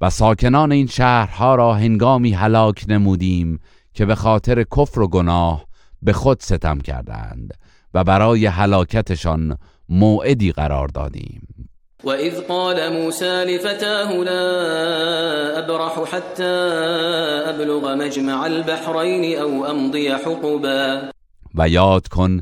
و 0.00 0.10
ساکنان 0.10 0.72
این 0.72 0.86
شهرها 0.86 1.54
را 1.54 1.74
هنگامی 1.74 2.32
هلاک 2.32 2.84
نمودیم 2.88 3.60
که 3.94 4.06
به 4.06 4.14
خاطر 4.14 4.62
کفر 4.62 5.00
و 5.00 5.08
گناه 5.08 5.64
به 6.02 6.12
خود 6.12 6.40
ستم 6.40 6.78
کردند 6.78 7.54
و 7.94 8.04
برای 8.04 8.46
هلاکتشان 8.46 9.58
موعدی 9.88 10.52
قرار 10.52 10.88
دادیم. 10.88 11.48
وإذ 12.04 12.40
قال 12.40 12.92
موسى 12.92 13.44
لفتاه 13.44 14.12
لا 14.12 15.58
أبرح 15.58 16.04
حتى 16.04 16.54
أبلغ 17.50 17.94
مجمع 17.94 18.46
البحرين 18.46 19.38
أو 19.38 19.66
أمضي 19.66 20.10
حقبا. 20.10 21.10
و 21.54 21.68
یاد 21.68 22.08
کن 22.08 22.40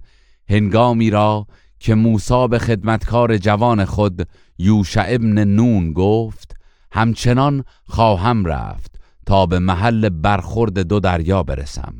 هنگامی 0.49 1.11
را 1.11 1.47
که 1.81 1.95
موسی 1.95 2.49
به 2.49 2.59
خدمتکار 2.59 3.37
جوان 3.37 3.85
خود 3.85 4.29
یوشع 4.59 5.05
ابن 5.09 5.45
نون 5.45 5.92
گفت 5.92 6.57
همچنان 6.92 7.64
خواهم 7.87 8.45
رفت 8.45 9.01
تا 9.27 9.47
به 9.47 9.59
محل 9.59 10.09
برخورد 10.09 10.79
دو 10.79 11.01
دریا 11.01 11.42
برسم 11.42 11.95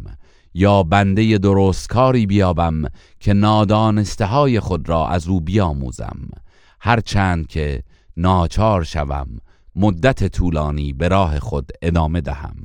یا 0.55 0.83
بنده 0.83 1.39
درستکاری 1.39 2.27
بیابم 2.27 2.83
که 3.21 3.33
نادانسته 3.33 4.25
های 4.25 4.61
خود 4.61 4.89
را 4.89 5.09
از 5.09 5.29
او 5.29 5.41
بیاموزم. 5.41 6.29
هرچند 6.87 7.47
که 7.47 7.83
ناچار 8.17 8.83
شوم 8.85 9.27
مدت 9.77 10.37
طولانی 10.37 10.93
به 10.93 11.09
راه 11.09 11.41
خود 11.41 11.71
ادامه 11.83 12.21
دهم. 12.21 12.57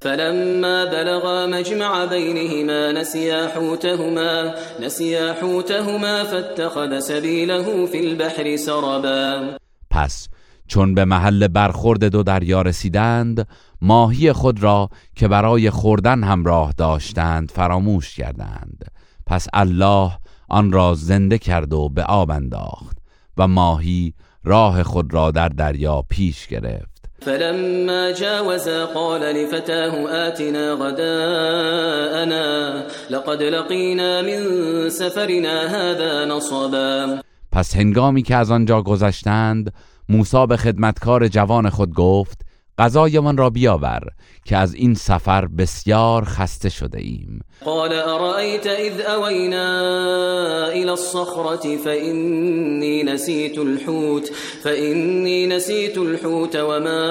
فلما 0.00 0.84
بلغا 0.84 1.46
مجمع 1.46 2.06
بينهما 2.06 2.92
نسيا 2.92 3.48
حوتهما 3.48 4.54
نسيا 4.80 5.32
حوتهما 5.32 6.24
فاتخذ 6.24 7.00
سبيله 7.00 7.86
في 7.86 7.98
البحر 7.98 8.56
سربا. 8.56 9.56
پس 9.90 10.28
چون 10.66 10.94
به 10.94 11.04
محل 11.04 11.48
برخورد 11.48 12.04
دو 12.04 12.22
دریا 12.22 12.62
رسیدند 12.62 13.48
ماهی 13.82 14.32
خود 14.32 14.62
را 14.62 14.88
که 15.16 15.28
برای 15.28 15.70
خوردن 15.70 16.24
همراه 16.24 16.72
داشتند 16.72 17.50
فراموش 17.50 18.16
کردند. 18.16 18.84
پس 19.26 19.46
الله 19.52 20.10
آن 20.48 20.72
را 20.72 20.94
زنده 20.94 21.38
کرد 21.38 21.72
و 21.72 21.88
به 21.88 22.02
آب 22.02 22.30
انداخت. 22.30 23.03
و 23.36 23.48
ماهی 23.48 24.14
راه 24.44 24.82
خود 24.82 25.14
را 25.14 25.30
در 25.30 25.48
دریا 25.48 26.02
پیش 26.08 26.46
گرفت. 26.46 27.04
فلما 27.20 28.12
جاوزا 28.12 28.86
قال 28.86 29.22
لفتاه 29.22 30.10
آتنا 30.26 30.76
غداءنا 30.76 32.82
لقد 33.10 33.42
لقينا 33.42 34.22
من 34.22 34.90
سفرنا 34.90 35.68
هذا 35.68 36.24
نصبا. 36.24 37.20
پس 37.52 37.76
هنگامی 37.76 38.22
که 38.22 38.36
از 38.36 38.50
آنجا 38.50 38.82
گذشتند 38.82 39.72
موسی 40.08 40.46
به 40.46 40.56
خدمتکار 40.56 41.28
جوان 41.28 41.70
خود 41.70 41.94
گفت 41.94 42.43
غذایمان 42.78 43.36
را 43.36 43.50
بیاور 43.50 44.00
که 44.44 44.56
از 44.56 44.74
این 44.74 44.94
سفر 44.94 45.46
بسیار 45.46 46.24
خسته 46.24 46.68
شده 46.68 47.00
ایم. 47.00 47.40
قال 47.64 47.92
ارأيت 47.92 48.66
اذ 48.66 49.00
اوينا 49.00 49.68
الى 50.68 50.90
الصخرة 50.90 51.76
فإني 51.76 53.02
نسيت 53.02 53.58
الحوت 53.58 54.32
فإني 54.62 55.46
نسيت 55.46 55.98
الحوت 55.98 56.56
وما 56.56 57.02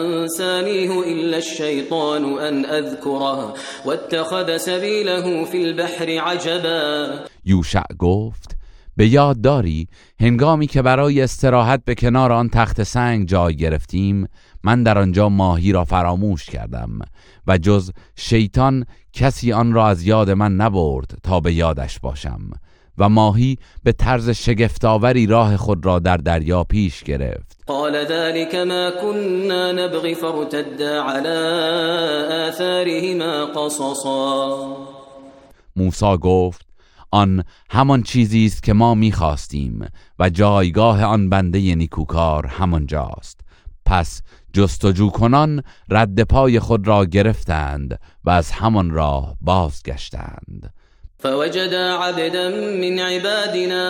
انسانيه 0.00 1.02
الا 1.02 1.36
الشيطان 1.36 2.38
ان 2.38 2.64
اذكره 2.64 3.54
واتخذ 3.84 4.56
سبيله 4.56 5.44
في 5.44 5.62
البحر 5.62 6.18
عجبا. 6.18 7.24
یوشع 7.46 7.84
گفت 7.98 8.57
به 8.98 9.08
یاد 9.08 9.40
داری 9.40 9.88
هنگامی 10.20 10.66
که 10.66 10.82
برای 10.82 11.22
استراحت 11.22 11.84
به 11.84 11.94
کنار 11.94 12.32
آن 12.32 12.48
تخت 12.48 12.82
سنگ 12.82 13.28
جای 13.28 13.56
گرفتیم 13.56 14.28
من 14.64 14.82
در 14.82 14.98
آنجا 14.98 15.28
ماهی 15.28 15.72
را 15.72 15.84
فراموش 15.84 16.44
کردم 16.46 16.98
و 17.46 17.58
جز 17.58 17.90
شیطان 18.16 18.86
کسی 19.12 19.52
آن 19.52 19.72
را 19.72 19.88
از 19.88 20.02
یاد 20.02 20.30
من 20.30 20.54
نبرد 20.54 21.18
تا 21.22 21.40
به 21.40 21.52
یادش 21.52 21.98
باشم 22.00 22.50
و 22.98 23.08
ماهی 23.08 23.58
به 23.84 23.92
طرز 23.92 24.30
شگفتآوری 24.30 25.26
راه 25.26 25.56
خود 25.56 25.86
را 25.86 25.98
در 25.98 26.16
دریا 26.16 26.64
پیش 26.64 27.04
گرفت. 27.04 27.56
قال 27.66 28.04
ذلك 28.04 28.54
ما 28.54 28.90
كنا 28.90 29.72
نبغي 29.72 30.14
فارتدا 30.14 31.02
على 31.02 32.48
آثارهما 32.48 33.46
قصصا. 33.46 34.76
موسی 35.76 36.16
گفت 36.16 36.67
آن 37.10 37.44
همان 37.70 38.02
چیزی 38.02 38.46
است 38.46 38.62
که 38.62 38.72
ما 38.72 38.94
می‌خواستیم 38.94 39.86
و 40.18 40.30
جایگاه 40.30 41.04
آن 41.04 41.30
بنده 41.30 41.74
نیکوکار 41.74 42.46
همانجاست 42.46 43.40
پس 43.86 44.22
جستجو 44.52 45.10
کنان 45.10 45.62
رد 45.90 46.22
پای 46.22 46.60
خود 46.60 46.88
را 46.88 47.04
گرفتند 47.04 48.00
و 48.24 48.30
از 48.30 48.50
همان 48.50 48.90
راه 48.90 49.36
بازگشتند. 49.40 50.72
فوجد 51.20 51.74
عبدا 51.74 52.48
من 52.80 52.98
عبادنا 52.98 53.84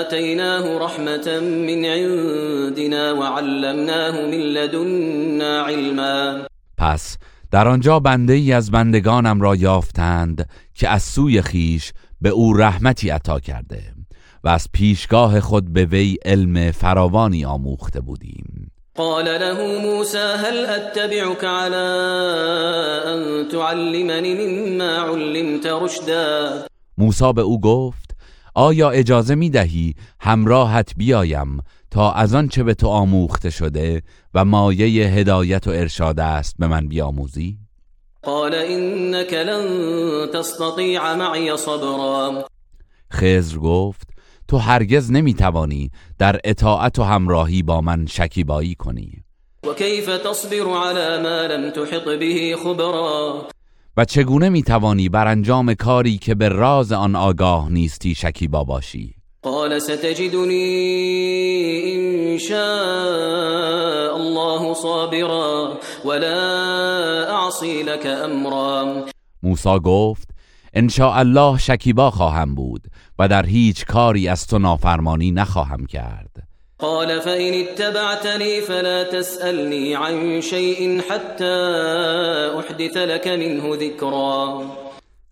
آتيناه 0.00 0.84
رحمة 0.84 1.40
من 1.40 1.84
عندنا 1.84 3.16
وعلمناه 3.16 4.14
من 4.20 4.30
لدنا 4.30 5.66
علما. 5.66 6.46
پس 6.78 7.18
در 7.50 7.68
آنجا 7.68 8.00
بنده 8.00 8.32
ای 8.32 8.52
از 8.52 8.70
بندگانم 8.70 9.40
را 9.40 9.56
یافتند 9.56 10.48
که 10.74 10.88
از 10.88 11.02
سوی 11.02 11.42
خیش 11.42 11.92
به 12.20 12.28
او 12.28 12.54
رحمتی 12.54 13.10
عطا 13.10 13.40
کرده 13.40 13.82
و 14.44 14.48
از 14.48 14.68
پیشگاه 14.72 15.40
خود 15.40 15.72
به 15.72 15.84
وی 15.84 16.16
علم 16.24 16.70
فراوانی 16.70 17.44
آموخته 17.44 18.00
بودیم. 18.00 18.70
قال 18.94 19.24
له 19.24 19.78
موسى 19.82 20.18
هل 20.18 20.66
اتبعك 20.66 21.44
على 21.44 21.76
ان 23.06 23.48
تعلمني 23.48 24.34
مما 24.34 25.14
علمت 25.14 25.66
رشدا؟ 25.66 26.50
موسی 26.98 27.32
به 27.32 27.42
او 27.42 27.60
گفت 27.60 28.16
آیا 28.54 28.90
اجازه 28.90 29.34
می 29.34 29.50
دهی 29.50 29.94
همراهت 30.20 30.92
بیایم 30.96 31.58
تا 31.90 32.12
از 32.12 32.34
آن 32.34 32.48
چه 32.48 32.62
به 32.62 32.74
تو 32.74 32.88
آموخته 32.88 33.50
شده 33.50 34.02
و 34.34 34.44
مایه 34.44 35.08
هدایت 35.08 35.66
و 35.66 35.70
ارشاد 35.70 36.20
است 36.20 36.54
به 36.58 36.66
من 36.66 36.88
بیاموزی؟ 36.88 37.58
قال 38.22 38.54
انك 38.54 39.32
لن 39.32 40.26
تستطيع 40.34 41.14
معي 41.14 41.56
صبرا. 41.56 42.44
خزر 43.12 43.58
گفت 43.58 44.08
تو 44.48 44.56
هرگز 44.58 45.10
نمی‌توانی 45.10 45.90
در 46.18 46.40
اطاعت 46.44 46.98
و 46.98 47.02
همراهی 47.02 47.62
با 47.62 47.80
من 47.80 48.06
شکیبایی 48.06 48.74
کنی. 48.74 49.12
و 49.66 49.74
کیف 49.74 50.06
تصبر 50.06 50.56
على 50.56 51.22
ما 51.22 51.54
لم 51.54 51.70
تحط 51.70 52.04
به 52.04 52.56
خبرا. 52.64 53.48
و 53.96 54.04
چگونه 54.04 54.48
می‌توانی 54.48 55.08
بر 55.08 55.26
انجام 55.26 55.74
کاری 55.74 56.18
که 56.18 56.34
به 56.34 56.48
راز 56.48 56.92
آن 56.92 57.16
آگاه 57.16 57.72
نیستی 57.72 58.14
شکیبا 58.14 58.64
باشی؟ 58.64 59.19
قال 59.42 59.82
ستجدني 59.82 60.66
إن 61.94 62.38
شاء 62.38 64.16
الله 64.16 64.74
صابرا 64.74 65.76
ولا 66.04 67.30
أعصي 67.30 67.82
لك 67.82 68.06
أمرا. 68.06 69.04
موسی 69.42 69.78
گفت 69.84 70.28
ان 70.76 70.88
الله 71.00 71.58
شکیبا 71.58 72.10
خواهم 72.10 72.54
بود 72.54 72.82
و 73.18 73.28
در 73.28 73.46
هیچ 73.46 73.84
کاری 73.84 74.28
از 74.28 74.46
تو 74.46 74.58
نافرمانی 74.58 75.30
نخواهم 75.30 75.86
کرد. 75.86 76.30
قال 76.78 77.20
فإن 77.20 77.54
اتبعتني 77.54 78.60
فلا 78.60 79.04
تسألني 79.04 79.94
عن 79.94 80.40
شيء 80.40 81.00
حتى 81.10 81.56
أحدث 82.58 82.96
لك 82.96 83.28
منه 83.28 83.76
ذكرا 83.76 84.62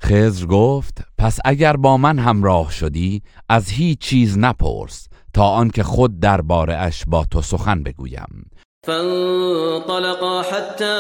خزر 0.03 0.47
گفت 0.47 0.99
پس 1.19 1.39
اگر 1.45 1.77
با 1.77 1.97
من 1.97 2.19
همراه 2.19 2.73
شدی 2.73 3.23
از 3.49 3.69
هیچ 3.69 3.99
چیز 3.99 4.39
نپرس 4.39 5.09
تا 5.35 5.45
آنکه 5.45 5.83
خود 5.83 6.21
درباره 6.21 6.77
اش 6.77 7.05
با 7.07 7.25
تو 7.31 7.43
سخن 7.43 7.83
بگویم. 7.83 8.51
فانطلقا 8.87 10.43
حتى 10.43 10.99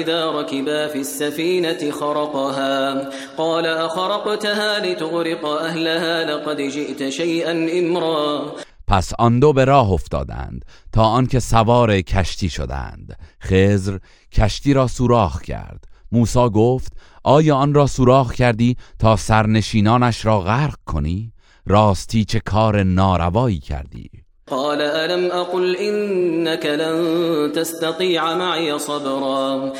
إذا 0.00 0.40
ركبا 0.40 0.88
في 0.88 0.98
السفينة 0.98 1.90
خرقها. 1.90 3.10
قال 3.36 3.66
أخرقتها 3.66 4.78
لتغرق 4.78 5.44
أهلها 5.44 6.24
لقد 6.24 6.60
جئت 6.60 7.10
شيئا 7.10 7.52
إمرا. 7.52 8.52
پس 8.88 9.12
آن 9.18 9.40
دو 9.40 9.52
به 9.52 9.64
راه 9.64 9.92
افتادند 9.92 10.64
تا 10.92 11.02
آنکه 11.02 11.40
سوار 11.40 12.00
کشتی 12.00 12.48
شدند. 12.48 13.18
خزر 13.42 13.98
کشتی 14.32 14.74
را 14.74 14.86
سوراخ 14.86 15.42
کرد. 15.42 15.84
موسی 16.12 16.48
گفت 16.54 16.92
آیا 17.24 17.56
آن 17.56 17.74
را 17.74 17.86
سوراخ 17.86 18.32
کردی 18.34 18.76
تا 18.98 19.16
سرنشینانش 19.16 20.26
را 20.26 20.40
غرق 20.40 20.74
کنی؟ 20.86 21.32
راستی 21.66 22.24
چه 22.24 22.40
کار 22.40 22.82
ناروایی 22.82 23.58
کردی؟ 23.58 24.10
قال 24.46 24.80
الم 24.80 25.30
اقل 25.30 25.76
انك 25.78 26.66
لن 26.66 27.52
تستطيع 27.52 28.34
معي 28.34 28.78
صبرا؟ 28.78 29.72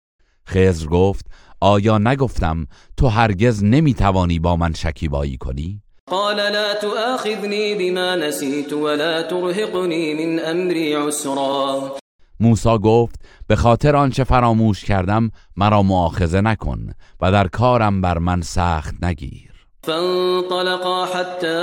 خزر 0.46 0.86
گفت 0.86 1.26
آیا 1.60 1.98
نگفتم 1.98 2.66
تو 2.96 3.08
هرگز 3.08 3.64
نمی‌توانی 3.64 4.38
با 4.38 4.56
من 4.56 4.72
شکیبایی 4.72 5.36
کنی؟ 5.36 5.82
قال 6.10 6.36
لا 6.36 6.74
تؤاخذني 6.74 7.74
بما 7.74 8.16
نسيت 8.16 8.72
ولا 8.72 9.22
ترهقني 9.22 10.14
من 10.14 10.38
امري 10.38 10.94
عسرا. 10.94 11.96
موسی 12.41 12.78
گفت 12.78 13.20
به 13.47 13.57
خاطر 13.57 13.97
آنچه 13.97 14.24
فراموش 14.24 14.84
کردم 14.84 15.30
مرا 15.57 15.82
معاخذه 15.82 16.41
نکن 16.41 16.93
و 17.20 17.32
در 17.32 17.49
کارم 17.49 18.01
بر 18.01 18.18
من 18.18 18.43
سخت 18.43 19.05
نگیر. 19.05 19.51
فانطلقا 19.82 21.07
حتى 21.07 21.57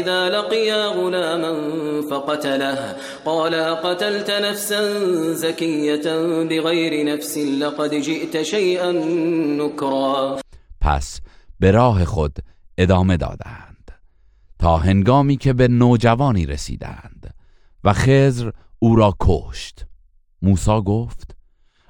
إذا 0.00 0.28
لقيا 0.28 0.88
غلاما 0.88 1.54
فقتله. 2.10 2.96
قال 3.24 3.54
قتلت 3.54 4.30
نفسا 4.30 4.82
زكية 5.34 6.02
بغير 6.44 7.14
نفس 7.14 7.38
لقد 7.38 7.94
جئت 7.94 8.42
شيئا 8.42 8.92
نكرا 9.62 10.38
پس 10.80 11.20
به 11.60 11.70
راه 11.70 12.04
خود 12.04 12.38
ادامه 12.78 13.16
دادند 13.16 13.90
تا 14.58 14.76
هنگامی 14.76 15.36
که 15.36 15.52
به 15.52 15.68
نوجوانی 15.68 16.46
رسیدند 16.46 17.34
و 17.84 17.92
خزر 17.92 18.50
او 18.84 18.96
را 18.96 19.14
کشت 19.20 19.86
موسی 20.42 20.80
گفت 20.86 21.36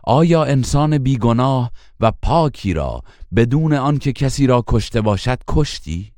آیا 0.05 0.45
انسان 0.45 0.99
بیگناه 0.99 1.71
و 2.01 2.13
پاکی 2.23 2.73
را 2.73 3.03
بدون 3.37 3.73
آنکه 3.73 4.13
کسی 4.13 4.47
را 4.47 4.65
کشته 4.67 5.01
باشد 5.01 5.39
کشتی؟ 5.49 6.13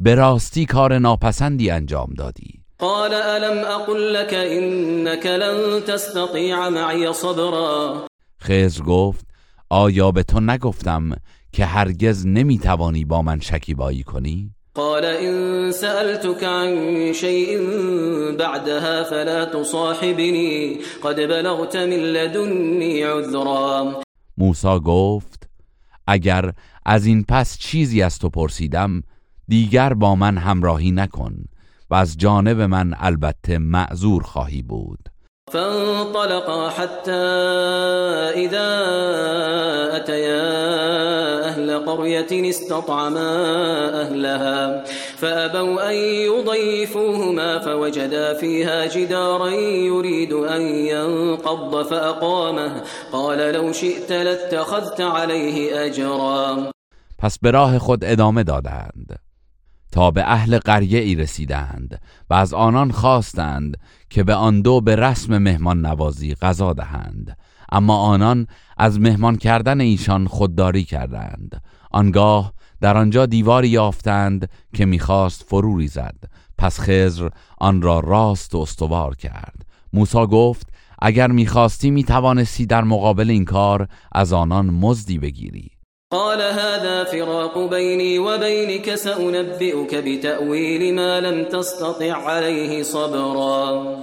به 0.00 0.14
راستی 0.14 0.66
کار 0.66 0.98
ناپسندی 0.98 1.70
انجام 1.70 2.14
دادی 2.18 2.64
قال 2.78 3.14
الم 3.14 3.64
اقل 3.64 4.12
لك 4.12 4.34
انك 4.34 5.26
لن 5.26 5.80
تستطيع 5.80 6.68
معي 6.68 7.12
صبرا 7.12 8.06
خزر 8.40 8.82
گفت 8.82 9.26
آیا 9.70 10.10
به 10.10 10.22
تو 10.22 10.40
نگفتم 10.40 11.16
که 11.52 11.64
هرگز 11.64 12.26
نمی‌توانی 12.26 13.04
با 13.04 13.22
من 13.22 13.40
شکیبایی 13.40 14.02
کنی؟ 14.02 14.55
قال 14.76 15.04
إن 15.04 15.72
سألتك 15.72 16.44
عن 16.44 17.12
شيء 17.12 17.60
بعدها 18.38 19.02
فلا 19.02 19.44
تصاحبني. 19.44 20.78
قد 21.02 21.16
بلغت 21.16 21.76
من 21.76 22.00
لدني 22.12 23.02
عذرا. 23.02 24.02
موسا 24.38 24.78
گفت 24.78 25.48
اگر 26.06 26.52
از 26.86 27.06
این 27.06 27.24
پس 27.28 27.58
چیزی 27.58 28.02
از 28.02 28.18
تو 28.18 28.28
پرسیدم 28.28 29.02
دیگر 29.48 29.94
با 29.94 30.14
من 30.14 30.38
همراهی 30.38 30.90
نکن 30.90 31.44
و 31.90 31.94
از 31.94 32.16
جانب 32.18 32.60
من 32.60 32.94
البته 32.98 33.58
معذور 33.58 34.22
خواهی 34.22 34.62
بود. 34.62 35.15
فانطلقا 35.52 36.68
حتى 36.68 37.12
إذا 38.34 38.68
أتيا 39.96 40.46
أهل 41.48 41.86
قرية 41.86 42.50
استطعما 42.50 43.30
أهلها 44.02 44.84
فأبوا 45.16 45.90
أن 45.90 45.94
يضيفوهما 45.94 47.58
فوجدا 47.58 48.34
فيها 48.34 48.86
جدارا 48.86 49.48
يريد 49.90 50.32
أن 50.32 50.60
ينقض 50.62 51.82
فأقامه. 51.82 52.82
قال 53.12 53.38
لو 53.38 53.72
شئت 53.72 54.12
لاتخذت 54.12 55.00
عليه 55.00 55.86
أجرا. 55.86 56.70
پس 57.18 57.38
به 57.38 57.50
راه 57.50 57.78
خود 57.78 58.04
ادامه 58.04 58.42
دادند 58.42 59.25
تا 59.92 60.10
به 60.10 60.32
اهل 60.32 60.58
قریه 60.58 61.00
ای 61.00 61.14
رسیدند 61.14 62.00
و 62.30 62.34
از 62.34 62.54
آنان 62.54 62.90
خواستند 62.90 63.76
که 64.10 64.24
به 64.24 64.34
آن 64.34 64.62
دو 64.62 64.80
به 64.80 64.96
رسم 64.96 65.38
مهمان 65.38 65.86
نوازی 65.86 66.34
غذا 66.34 66.72
دهند. 66.72 67.36
اما 67.72 67.96
آنان 67.96 68.46
از 68.76 69.00
مهمان 69.00 69.36
کردن 69.36 69.80
ایشان 69.80 70.26
خودداری 70.26 70.84
کردند. 70.84 71.62
آنگاه 71.90 72.52
در 72.80 72.96
آنجا 72.96 73.26
دیواری 73.26 73.68
یافتند 73.68 74.50
که 74.74 74.86
می‌خواست 74.86 75.42
فرو 75.42 75.76
ریزد. 75.78 76.16
پس 76.58 76.80
خزر 76.80 77.28
آن 77.58 77.82
را 77.82 78.00
راست 78.00 78.54
و 78.54 78.58
استوار 78.58 79.16
کرد. 79.16 79.66
موسی 79.92 80.26
گفت 80.26 80.72
اگر 81.02 81.26
می‌خواستی 81.26 81.90
می‌توانستی 81.90 82.66
در 82.66 82.84
مقابل 82.84 83.30
این 83.30 83.44
کار 83.44 83.88
از 84.12 84.32
آنان 84.32 84.66
مزدی 84.66 85.18
بگیری. 85.18 85.70
قال 86.10 86.40
هذا 86.40 87.04
فراق 87.04 87.70
بيني 87.70 88.18
وبينك 88.18 88.94
سأنبئك 88.94 89.94
بتأويل 89.94 90.94
ما 90.94 91.20
لم 91.20 91.44
تستطع 91.44 92.16
عليه 92.16 92.82
صبرا. 92.82 93.96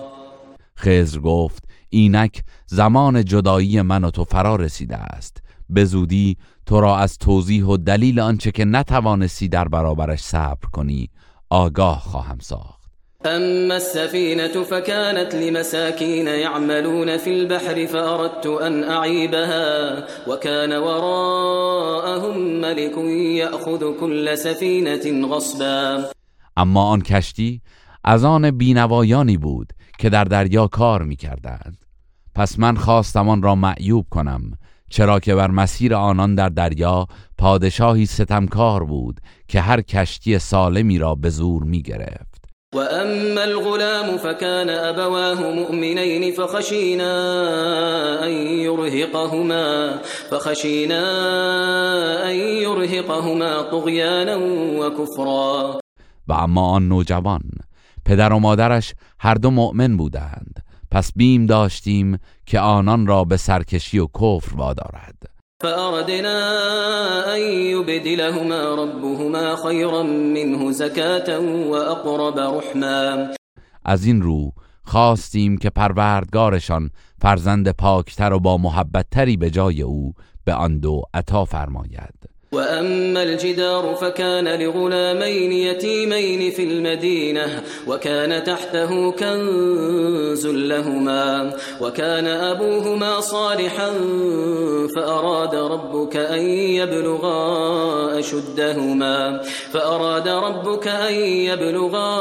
خزر 0.75 1.19
گفت 1.19 1.63
اینک 1.89 2.43
زمان 2.65 3.25
جدایی 3.25 3.81
من 3.81 4.03
و 4.03 4.11
تو 4.11 4.23
فرا 4.23 4.55
رسیده 4.55 4.95
است. 4.95 5.37
به 5.69 5.85
زودی 5.85 6.37
تو 6.65 6.81
را 6.81 6.97
از 6.97 7.17
توضیح 7.17 7.65
و 7.65 7.77
دلیل 7.77 8.19
آنچه 8.19 8.51
که 8.51 8.65
نتوانستی 8.65 9.47
در 9.47 9.67
برابرش 9.67 10.19
صبر 10.19 10.67
کنی 10.73 11.09
آگاه 11.49 11.99
خواهم 11.99 12.37
ساخت. 12.39 12.82
أما 13.25 13.77
السفينة 13.77 14.63
فكانت 14.63 15.35
لمساكين 15.35 16.27
يعملون 16.27 17.17
في 17.17 17.29
البحر 17.29 17.87
فأردت 17.87 18.45
أن 18.45 18.83
أعيبها 18.83 19.97
وكان 20.27 20.73
وراءهم 20.73 22.37
ملك 22.61 22.97
يأخذ 23.37 23.99
كل 23.99 24.37
سفينة 24.37 25.27
غصبا 25.27 26.05
اما 26.57 26.81
آن 26.81 27.01
کشتی 27.01 27.61
از 28.03 28.23
آن 28.23 28.51
بینوایانی 28.51 29.37
بود 29.37 29.73
که 29.99 30.09
در 30.09 30.23
دریا 30.23 30.67
کار 30.67 31.03
می 31.03 31.15
کردند. 31.15 31.77
پس 32.35 32.59
من 32.59 32.75
خواستم 32.75 33.29
آن 33.29 33.41
را 33.41 33.55
معیوب 33.55 34.05
کنم 34.09 34.51
چرا 34.89 35.19
که 35.19 35.35
بر 35.35 35.51
مسیر 35.51 35.95
آنان 35.95 36.35
در 36.35 36.49
دریا 36.49 37.07
پادشاهی 37.37 38.05
ستمکار 38.05 38.83
بود 38.83 39.19
که 39.47 39.61
هر 39.61 39.81
کشتی 39.81 40.39
سالمی 40.39 40.97
را 40.97 41.15
به 41.15 41.29
زور 41.29 41.63
می 41.63 41.81
گرفت 41.81 42.32
وأما 42.73 43.43
الغلام 43.43 44.17
فكان 44.17 44.69
أبواه 44.69 45.51
مؤمنين 45.51 46.33
فخشينا 46.33 47.13
أن 48.25 48.31
يرهقهما 48.67 49.99
فخشينا 50.31 51.03
أن 52.29 52.35
يرهقهما 52.35 53.61
طغيانا 53.61 54.35
وكفرا. 54.79 55.79
و 56.27 56.33
اما 56.33 56.77
آن 56.77 56.89
نوجوان 56.89 57.41
پدر 58.05 58.33
و 58.33 58.39
مادرش 58.39 58.93
هر 59.19 59.35
دو 59.35 59.49
مؤمن 59.49 59.97
بودند. 59.97 60.63
پس 60.91 61.11
بیم 61.15 61.45
داشتیم 61.45 62.19
که 62.45 62.59
آنان 62.59 63.07
را 63.07 63.23
به 63.23 63.37
سرکشی 63.37 63.99
و 63.99 64.07
کفر 64.07 64.55
وادارد. 64.55 65.32
فأردنا 65.63 66.37
أن 67.35 67.41
يبدلهما 67.41 68.75
ربهما 68.75 69.55
خيرا 69.55 70.03
منه 70.03 70.71
زكاة 70.71 71.39
وأقرب 71.71 72.39
رحما. 72.39 73.33
از 73.85 74.05
این 74.05 74.21
رو 74.21 74.51
خواستیم 74.83 75.57
که 75.57 75.69
پروردگارشان 75.69 76.89
فرزند 77.21 77.71
پاکتر 77.71 78.33
و 78.33 78.39
با 78.39 78.57
محبتتری 78.57 79.37
به 79.37 79.49
جای 79.49 79.81
او 79.81 80.13
به 80.45 80.53
آن 80.53 80.79
دو 80.79 81.01
عطا 81.13 81.45
فرماید. 81.45 82.32
وأما 82.53 83.23
الجدار 83.23 83.95
فكان 84.01 84.59
لغلامين 84.61 85.51
يتيمين 85.51 86.51
في 86.51 86.63
المدينة 86.63 87.63
وكان 87.87 88.43
تحته 88.43 89.11
كنز 89.11 90.47
لهما 90.47 91.53
وكان 91.81 92.27
أبوهما 92.27 93.19
صالحا 93.19 93.89
فأراد 94.95 95.55
ربك 95.55 96.15
أن 96.15 96.41
يبلغا 96.49 98.19
أشدهما 98.19 99.41
فأراد 99.71 100.27
ربك 100.27 100.87
أن 100.87 101.13
يبلغا 101.13 102.13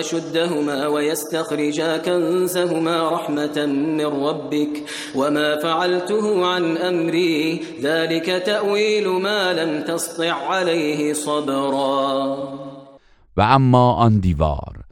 أشدهما 0.00 0.86
ويستخرجا 0.86 1.96
كنزهما 1.96 3.08
رحمة 3.08 3.66
من 3.66 4.06
ربك 4.26 4.82
وما 5.14 5.56
فعلته 5.56 6.46
عن 6.46 6.76
أمري 6.76 7.60
ذلك 7.82 8.42
تأويل 8.46 9.23
ما 9.24 9.52
لم 9.52 9.84
تسطع 9.84 10.32
عليه 10.50 11.14
صبرا. 11.14 12.38
و 13.36 13.40
اما 13.40 13.92
آن 13.92 14.18
دیوار 14.18 14.84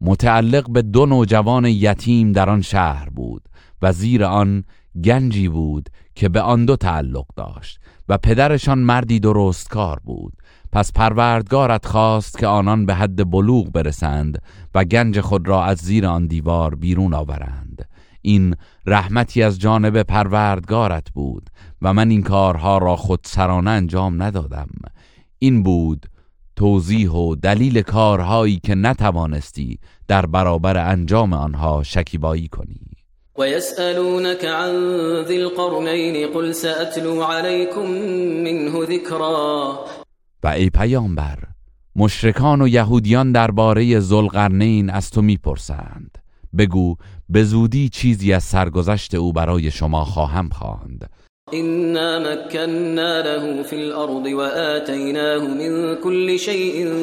متعلق 0.00 0.70
به 0.70 0.82
دو 0.82 1.06
نوجوان 1.06 1.64
یتیم 1.64 2.32
در 2.32 2.50
آن 2.50 2.62
شهر 2.62 3.08
بود 3.08 3.42
و 3.82 3.92
زیر 3.92 4.24
آن 4.24 4.64
گنجی 5.04 5.48
بود 5.48 5.88
که 6.14 6.28
به 6.28 6.40
آن 6.40 6.64
دو 6.64 6.76
تعلق 6.76 7.26
داشت 7.36 7.80
و 8.08 8.18
پدرشان 8.18 8.78
مردی 8.78 9.20
درست 9.20 9.68
کار 9.68 10.00
بود. 10.04 10.32
پس 10.72 10.92
پروردگارت 10.92 11.86
خواست 11.86 12.38
که 12.38 12.46
آنان 12.46 12.86
به 12.86 12.94
حد 12.94 13.30
بلوغ 13.30 13.72
برسند 13.72 14.42
و 14.74 14.84
گنج 14.84 15.20
خود 15.20 15.48
را 15.48 15.64
از 15.64 15.78
زیر 15.78 16.06
آن 16.06 16.26
دیوار 16.26 16.74
بیرون 16.74 17.14
آورند. 17.14 17.88
این 18.22 18.56
رحمتی 18.86 19.42
از 19.42 19.58
جانب 19.58 20.02
پروردگارت 20.02 21.10
بود 21.10 21.50
و 21.82 21.92
من 21.92 22.10
این 22.10 22.22
کارها 22.22 22.78
را 22.78 22.96
خود 22.96 23.20
سرانه 23.22 23.70
انجام 23.70 24.22
ندادم. 24.22 24.68
این 25.38 25.62
بود 25.62 26.06
توضیح 26.56 27.10
و 27.10 27.34
دلیل 27.34 27.82
کارهایی 27.82 28.60
که 28.64 28.74
نتوانستی 28.74 29.78
در 30.08 30.26
برابر 30.26 30.76
انجام 30.76 31.32
آنها 31.32 31.82
شکیبایی 31.82 32.48
کنی. 32.48 32.80
ويسألونك 33.38 34.44
عن 34.44 34.72
ذي 35.24 35.42
القرنين 35.42 36.26
قل 36.34 36.52
سأتلو 36.52 37.22
عليكم 37.22 37.90
منه 38.44 38.84
ذكرا 38.84 39.84
و 40.42 40.46
ای 40.46 40.70
پیامبر 40.70 41.38
مشرکان 41.96 42.62
و 42.62 42.68
یهودیان 42.68 43.32
درباره 43.32 44.00
ذوالقرنین 44.00 44.90
از 44.90 45.10
تو 45.10 45.22
می‌پرسند. 45.22 46.18
بگو 46.58 46.96
به 47.32 47.44
زودی 47.44 47.88
چیزی 47.88 48.32
از 48.32 48.44
سرگذشت 48.44 49.14
او 49.14 49.32
برای 49.32 49.70
شما 49.70 50.04
خواهم 50.04 50.48
خواند. 50.48 51.10
إنا 51.52 52.18
مكنا 52.18 53.20
له 53.20 53.62
في 53.62 53.76
الأرض 53.76 54.26
وآتيناه 54.26 55.38
من 55.38 55.94
كل 56.04 56.38
شيء 56.38 56.94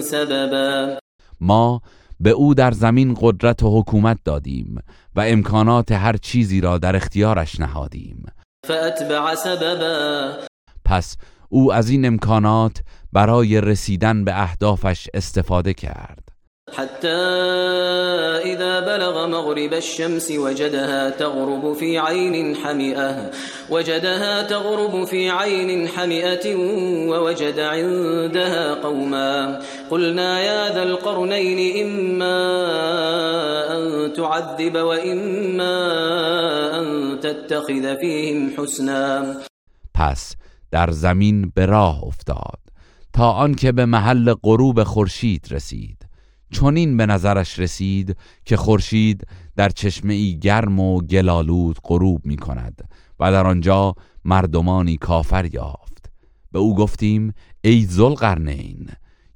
سببا. 0.00 0.98
ما 1.40 1.80
به 2.20 2.30
او 2.30 2.54
در 2.54 2.72
زمین 2.72 3.16
قدرت 3.20 3.62
و 3.62 3.80
حکومت 3.80 4.18
دادیم 4.24 4.78
و 5.16 5.20
امکانات 5.20 5.92
هر 5.92 6.16
چیزی 6.16 6.60
را 6.60 6.78
در 6.78 6.96
اختیارش 6.96 7.60
نهادیم. 7.60 8.26
فأتبع 8.66 9.34
سببا. 9.34 10.32
پس 10.84 11.16
او 11.48 11.72
از 11.72 11.90
این 11.90 12.06
امکانات 12.06 12.82
برای 13.12 13.60
رسیدن 13.60 14.24
به 14.24 14.42
اهدافش 14.42 15.08
استفاده 15.14 15.74
کرد. 15.74 16.25
حتى 16.74 17.08
إذا 18.42 18.80
بلغ 18.80 19.26
مغرب 19.26 19.72
الشمس 19.74 20.30
وجدها 20.30 21.10
تغرب 21.10 21.72
في 21.72 21.98
عين 21.98 22.56
حمئة 22.56 23.30
وجدها 23.70 24.42
تغرب 24.42 25.04
في 25.04 25.30
عين 25.30 25.88
حمئة 25.88 26.56
ووجد 27.10 27.60
عندها 27.60 28.74
قوما. 28.74 29.62
قلنا 29.90 30.40
يا 30.40 30.74
ذا 30.74 30.82
القرنين 30.82 31.86
إما 31.86 32.38
أن 33.76 34.12
تعذب 34.12 34.76
وإما 34.76 35.76
أن 36.78 37.20
تتخذ 37.20 37.96
فيهم 37.96 38.50
حسنا. 38.58 39.36
پس 39.94 40.36
در 40.72 40.90
زمین 40.90 41.52
به 41.56 41.64
راه 41.66 42.04
افتاد 42.04 42.58
تا 43.12 43.32
آنکه 43.32 43.72
به 43.72 43.84
محل 43.84 44.34
غروب 44.44 44.82
خورشید 44.82 45.46
رسید. 45.50 45.95
چنین 46.50 46.96
به 46.96 47.06
نظرش 47.06 47.58
رسید 47.58 48.16
که 48.44 48.56
خورشید 48.56 49.26
در 49.56 49.68
چشمه 49.68 50.14
ای 50.14 50.38
گرم 50.38 50.80
و 50.80 51.00
گلالود 51.00 51.78
غروب 51.84 52.26
می 52.26 52.36
کند 52.36 52.88
و 53.20 53.32
در 53.32 53.46
آنجا 53.46 53.94
مردمانی 54.24 54.96
کافر 54.96 55.54
یافت. 55.54 56.10
به 56.52 56.58
او 56.58 56.76
گفتیم 56.76 57.34
ای 57.60 57.86
ذوالقرنین 57.86 58.88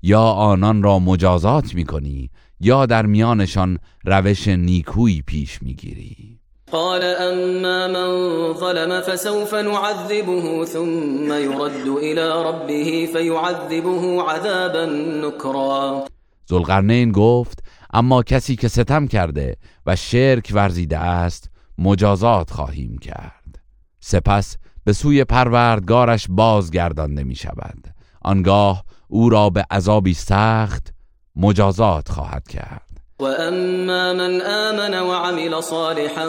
یا 0.02 0.22
آنان 0.22 0.82
را 0.82 0.98
مجازات 0.98 1.74
می 1.74 1.84
کنی 1.84 2.30
یا 2.60 2.86
در 2.86 3.06
میانشان 3.06 3.78
روش 4.04 4.48
نیکویی 4.48 5.22
پیش 5.22 5.62
می‌گیری. 5.62 6.40
قال 6.72 7.02
اما 7.04 7.88
من 7.88 8.54
ظلم 8.54 9.00
فسوف 9.00 9.54
نعذبه 9.54 10.64
ثم 10.64 11.32
يرد 11.32 11.88
الى 11.88 12.48
ربه 12.48 13.08
فيعذبه 13.12 14.22
عذابا 14.22 14.84
نكرا 15.26 16.04
زلقرنین 16.50 17.12
گفت 17.12 17.58
اما 17.92 18.22
کسی 18.22 18.56
که 18.56 18.68
ستم 18.68 19.06
کرده 19.06 19.56
و 19.86 19.96
شرک 19.96 20.50
ورزیده 20.54 20.98
است 20.98 21.50
مجازات 21.78 22.50
خواهیم 22.50 22.98
کرد. 22.98 23.60
سپس 24.00 24.56
به 24.84 24.92
سوی 24.92 25.24
پروردگارش 25.24 26.26
بازگردانده 26.28 27.24
می 27.24 27.34
شود. 27.34 27.84
آنگاه 28.22 28.84
او 29.08 29.30
را 29.30 29.50
به 29.50 29.66
عذابی 29.70 30.14
سخت 30.14 30.94
مجازات 31.36 32.08
خواهد 32.08 32.48
کرد. 32.48 32.90
و 33.20 33.24
اما 33.24 34.12
من 34.12 34.40
آمن 34.40 35.00
وعمل 35.00 35.60
صالحا 35.60 36.28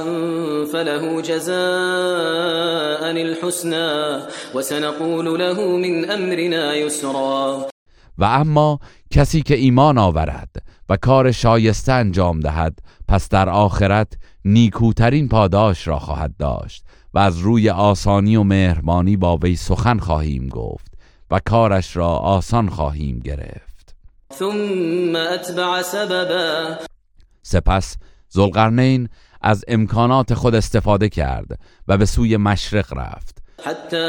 فله 0.71 1.21
جزاء 1.21 3.03
الحسنى 3.03 4.19
وسنقول 4.55 5.39
له 5.39 5.77
من 5.77 6.11
امرنا 6.11 6.75
يسرا 6.75 7.67
و 8.17 8.23
اما 8.23 8.79
کسی 9.11 9.41
که 9.41 9.55
ایمان 9.55 9.97
آورد 9.97 10.63
و 10.89 10.97
کار 10.97 11.31
شایسته 11.31 11.91
انجام 11.91 12.39
دهد 12.39 12.79
پس 13.07 13.29
در 13.29 13.49
آخرت 13.49 14.13
نیکوترین 14.45 15.27
پاداش 15.27 15.87
را 15.87 15.99
خواهد 15.99 16.37
داشت 16.37 16.85
و 17.13 17.19
از 17.19 17.37
روی 17.37 17.69
آسانی 17.69 18.35
و 18.35 18.43
مهربانی 18.43 19.17
با 19.17 19.37
وی 19.37 19.55
سخن 19.55 19.99
خواهیم 19.99 20.47
گفت 20.47 20.91
و 21.31 21.39
کارش 21.45 21.97
را 21.97 22.07
آسان 22.07 22.69
خواهیم 22.69 23.19
گرفت. 23.19 23.95
ثم 24.33 25.15
اتبع 25.15 25.81
سببا. 25.81 26.75
سپس 27.41 27.97
زلقرنین 28.29 29.09
از 29.41 29.65
امکانات 29.67 30.33
خود 30.33 30.55
استفاده 30.55 31.09
کرد 31.09 31.59
و 31.87 31.97
به 31.97 32.05
سوی 32.05 32.37
مشرق 32.37 32.93
رفت. 32.93 33.40
حتى 33.65 34.07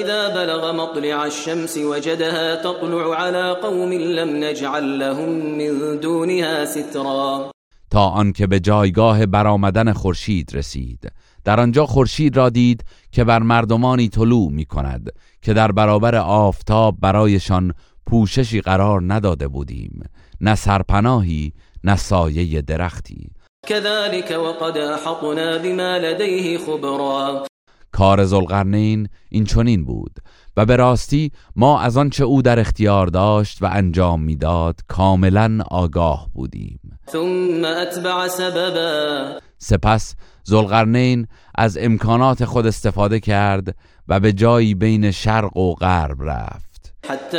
إذا 0.00 0.28
بلغ 0.28 0.72
مطلع 0.72 1.24
الشمس 1.24 1.78
وجدها 1.78 2.56
تطلع 2.56 3.14
على 3.14 3.52
قوم 3.62 3.92
لم 3.92 4.44
نجعل 4.44 4.98
لهم 4.98 5.28
من 5.58 5.96
دونها 6.00 6.64
سترا. 6.64 7.50
تا 7.90 8.08
آنکه 8.08 8.46
به 8.46 8.60
جایگاه 8.60 9.26
برآمدن 9.26 9.92
خورشید 9.92 10.50
رسید. 10.54 11.12
در 11.44 11.60
آنجا 11.60 11.86
خورشید 11.86 12.36
را 12.36 12.48
دید 12.48 12.84
که 13.12 13.24
بر 13.24 13.38
مردمانی 13.38 14.08
طلوع 14.08 14.50
می 14.52 14.64
کند 14.64 15.10
که 15.42 15.52
در 15.52 15.72
برابر 15.72 16.14
آفتاب 16.14 16.96
برایشان 17.00 17.72
پوششی 18.06 18.60
قرار 18.60 19.02
نداده 19.06 19.48
بودیم. 19.48 20.02
نه 20.40 20.54
سرپناهی 20.54 21.52
نه 21.84 21.96
سایه 21.96 22.62
درختی. 22.62 23.30
كذلك 23.66 24.30
وقد 24.30 24.78
احطنا 24.78 25.58
بما 25.58 25.98
لديه 25.98 26.58
خبرا. 26.58 27.46
کار 27.94 28.24
زلقرنین 28.24 29.08
این 29.28 29.44
چنین 29.44 29.84
بود 29.84 30.12
و 30.56 30.66
به 30.66 30.76
راستی 30.76 31.32
ما 31.56 31.80
از 31.80 31.96
آنچه 31.96 32.24
او 32.24 32.42
در 32.42 32.60
اختیار 32.60 33.06
داشت 33.06 33.62
و 33.62 33.66
انجام 33.72 34.22
می‌داد 34.22 34.80
کاملا 34.88 35.58
آگاه 35.70 36.28
بودیم. 36.34 36.80
ثم 37.12 37.64
اتبع 37.64 38.28
سببا. 38.28 39.38
سپس 39.58 40.14
زلقرنین 40.44 41.26
از 41.54 41.78
امکانات 41.80 42.44
خود 42.44 42.66
استفاده 42.66 43.20
کرد 43.20 43.74
و 44.08 44.20
به 44.20 44.32
جایی 44.32 44.74
بین 44.74 45.10
شرق 45.10 45.56
و 45.56 45.74
غرب 45.74 46.22
رفت. 46.22 46.94
حتى 47.08 47.36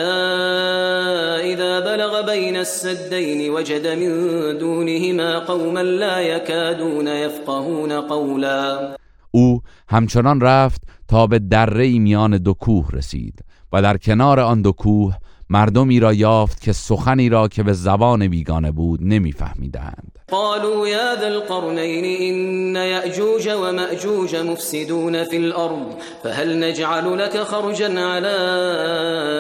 إذا 1.54 1.82
بلغ 1.82 2.26
بين 2.26 2.58
السدين 2.58 3.50
وجد 3.50 3.88
من 3.88 4.58
دونهما 4.58 5.40
قوما 5.40 5.82
لا 5.82 6.22
يكادون 6.22 7.08
يفقهون 7.08 8.02
قولا. 8.02 8.96
او 9.36 9.62
همچنان 9.90 10.42
رفت 10.42 10.82
تا 11.08 11.28
به 11.28 11.40
دره 11.40 12.00
میان 12.00 12.38
دو 12.38 12.54
کوه 12.54 12.88
رسید 12.92 13.40
و 13.74 13.82
در 13.82 13.98
کنار 13.98 14.40
آن 14.40 14.62
دو 14.62 14.72
کوه 14.72 15.16
مردمی 15.50 16.00
را 16.00 16.14
یافت 16.14 16.62
که 16.62 16.74
سخنی 16.74 17.30
را 17.30 17.48
که 17.48 17.64
به 17.64 17.74
زبان 17.74 18.28
بیگانه 18.28 18.72
بود 18.72 19.00
نمیفهمیدند. 19.04 20.20
قالوا 20.32 20.88
يا 20.88 21.16
ذا 21.16 21.28
القرنين 21.28 22.06
إن 22.06 22.76
يأجوج 22.76 23.50
ومأجوج 23.50 24.36
مفسدون 24.36 25.24
في 25.24 25.38
الأرض 25.38 25.96
فهل 26.24 26.60
نجعل 26.60 27.18
لك 27.18 27.44
خرجا 27.44 28.00
على 28.00 28.38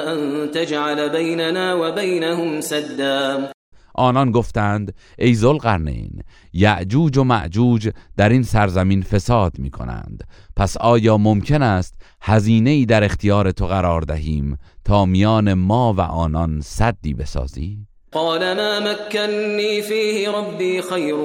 أن 0.08 0.52
تجعل 0.52 1.10
بيننا 1.10 1.74
وبينهم 1.74 2.62
سدا؟ 2.62 3.55
آنان 3.98 4.32
گفتند 4.32 4.94
ای 5.18 5.36
ذوالقرنین 5.36 6.24
یعجوج 6.54 7.18
و 7.18 7.24
معجوج 7.24 7.90
در 8.18 8.30
این 8.30 8.44
سرزمین 8.44 9.02
فساد 9.02 9.60
می 9.60 9.70
کنند 9.70 10.24
پس 10.56 10.78
آیا 10.78 11.18
ممکن 11.18 11.62
است 11.62 11.96
هزینه 12.22 12.70
ای 12.70 12.86
در 12.86 13.04
اختیار 13.04 13.52
تو 13.52 13.68
قرار 13.68 14.02
دهیم 14.02 14.58
تا 14.86 15.06
میان 15.06 15.54
ما 15.54 15.94
و 15.94 16.02
آنان 16.02 16.62
صدی 16.62 17.14
بسازی؟ 17.14 17.78
قال 18.16 18.56
ما 18.56 18.80
مكنني 18.80 19.82
فيه 19.82 20.30
ربي 20.30 20.82
خير 20.82 21.18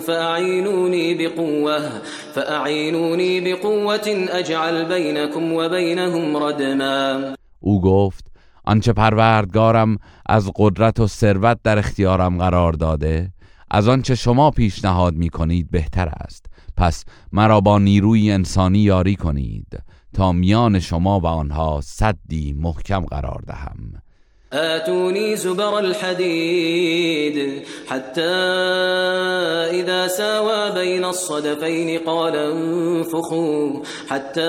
فأعينوني 0.00 1.14
بقوة 1.14 2.02
فأعينوني 2.34 3.40
بقوة 3.40 4.26
أجعل 4.28 4.84
بينكم 4.84 5.52
وبينهم 5.52 6.36
ردما 6.36 7.34
او 7.60 7.80
گفت 7.80 8.24
آنچه 8.66 8.92
پروردگارم 8.92 9.96
از 10.26 10.50
قدرت 10.56 11.00
و 11.00 11.06
ثروت 11.06 11.58
در 11.64 11.78
اختیارم 11.78 12.38
قرار 12.38 12.72
داده 12.72 13.32
از 13.70 13.88
آنچه 13.88 14.14
شما 14.14 14.50
پیشنهاد 14.50 15.14
می 15.14 15.28
کنید 15.28 15.70
بهتر 15.70 16.08
است. 16.08 16.46
پس 16.76 17.04
مرا 17.32 17.60
با 17.60 17.78
نیروی 17.78 18.32
انسانی 18.32 18.78
یاری 18.78 19.16
کنید 19.16 19.82
تا 20.14 20.32
میان 20.32 20.80
شما 20.80 21.20
و 21.20 21.26
آنها 21.26 21.80
صدی 21.82 22.52
محکم 22.52 23.00
قرار 23.00 23.42
دهم. 23.46 24.02
آتوني 24.52 25.36
زبر 25.36 25.78
الحديد 25.78 27.62
حتى 27.88 28.34
إذا 29.80 30.08
ساوى 30.08 30.70
بين 30.74 31.04
الصدفين 31.04 31.98
قال 31.98 32.36
انفخوا 32.36 33.82
حتى 34.08 34.40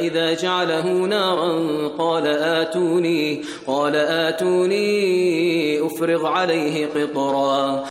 إذا 0.00 0.34
جعله 0.34 1.06
نارا 1.06 1.88
قال 1.88 2.26
آتوني 2.26 3.42
قال 3.66 3.96
آتوني 3.96 5.86
أفرغ 5.86 6.26
عليه 6.26 6.86
قطرا. 6.86 7.84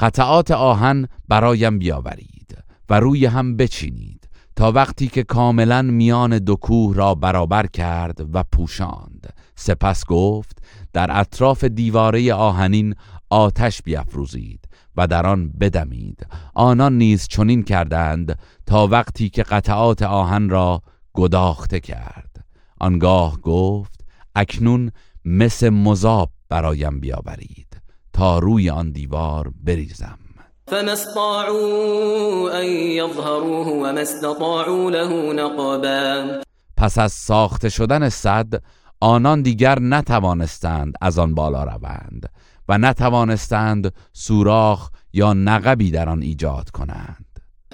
قطعات 0.00 0.50
آهن 0.50 1.08
برایم 1.28 1.78
بیاورید 1.78 2.56
و 2.90 3.00
روی 3.00 3.26
هم 3.26 3.56
بچینید 3.56 4.28
تا 4.56 4.72
وقتی 4.72 5.08
که 5.08 5.22
کاملا 5.22 5.82
میان 5.82 6.38
دو 6.38 6.56
کوه 6.56 6.96
را 6.96 7.14
برابر 7.14 7.66
کرد 7.66 8.26
و 8.34 8.44
پوشاند. 8.52 9.41
سپس 9.54 10.04
گفت 10.06 10.62
در 10.92 11.20
اطراف 11.20 11.64
دیواره 11.64 12.34
آهنین 12.34 12.94
آتش 13.30 13.82
بیافروزید 13.82 14.68
و 14.96 15.06
در 15.06 15.26
آن 15.26 15.52
بدمید. 15.60 16.26
آنان 16.54 16.98
نیز 16.98 17.28
چنین 17.28 17.62
کردند 17.62 18.38
تا 18.66 18.86
وقتی 18.86 19.28
که 19.28 19.42
قطعات 19.42 20.02
آهن 20.02 20.48
را 20.48 20.82
گداخته 21.14 21.80
کرد. 21.80 22.44
آنگاه 22.80 23.40
گفت 23.40 24.04
اکنون 24.34 24.90
مثل 25.24 25.68
مذاب 25.68 26.30
برایم 26.48 27.00
بیاورید 27.00 27.82
تا 28.12 28.38
روی 28.38 28.70
آن 28.70 28.92
دیوار 28.92 29.52
بریزم. 29.64 30.18
فما 30.66 30.92
استطاعوا 30.92 32.50
أن 32.60 32.66
يظهروه 32.66 33.68
وما 33.68 34.00
استطاعوا 34.00 34.90
له 34.90 35.32
نقبا 35.32 36.42
پس 36.76 36.98
از 36.98 37.12
ساخته 37.12 37.68
شدن 37.68 38.08
صد 38.08 38.62
آنان 39.04 39.42
دیگر 39.42 39.78
نتوانستند 39.78 40.94
از 41.00 41.18
آن 41.18 41.34
بالا 41.34 41.64
روند 41.64 42.30
و 42.68 42.78
نتوانستند 42.78 43.92
سوراخ 44.12 44.90
یا 45.12 45.32
نقبی 45.32 45.90
در 45.90 46.08
آن 46.08 46.22
ایجاد 46.22 46.70
کنند. 46.70 47.26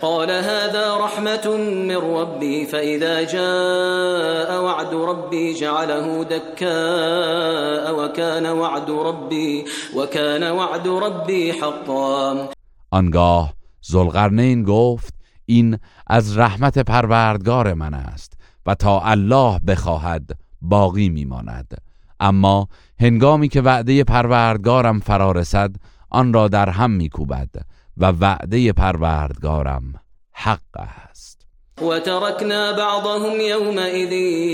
قال 0.02 0.30
هذا 0.30 1.04
رحمة 1.04 1.56
من 1.88 1.96
ربي 1.96 2.66
فإذا 2.66 3.24
جاء 3.24 4.62
وعد 4.62 4.94
ربي 4.94 5.54
جعله 5.54 6.24
دكاء 6.24 8.04
وكان 8.04 8.46
وعد 8.46 8.90
ربي 8.90 9.64
وكان 9.96 10.50
وعد 10.50 10.88
ربي 10.88 11.52
حقا. 11.52 12.48
آنگاه 12.90 13.54
زلقرنین 13.82 14.64
گفت 14.64 15.14
این 15.46 15.78
از 16.06 16.38
رحمت 16.38 16.78
پروردگار 16.78 17.74
من 17.74 17.94
است 17.94 18.32
و 18.66 18.74
تا 18.74 19.00
الله 19.00 19.60
بخواهد 19.66 20.47
باقی 20.60 21.08
میماند. 21.08 21.78
اما 22.20 22.68
هنگامی 23.00 23.48
که 23.48 23.60
وعده 23.60 24.04
پروردگارم 24.04 25.00
فرا 25.00 25.32
رسد 25.32 25.76
آن 26.10 26.32
را 26.32 26.48
در 26.48 26.68
هم 26.68 26.90
میکوبد 26.90 27.48
و 27.96 28.06
وعده 28.06 28.72
پروردگارم 28.72 29.94
حق 30.32 30.76
است. 30.76 31.46
وتركنا 31.82 32.72
بعضهم 32.72 33.40
يومئذ 33.40 34.12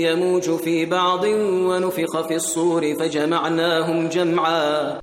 يموج 0.09 0.57
في 0.63 0.85
بعض 0.85 1.23
ونفخ 1.69 2.27
في 2.27 2.33
الصور 2.33 2.93
فجمعناهم 2.93 4.07
جمعا. 4.07 4.99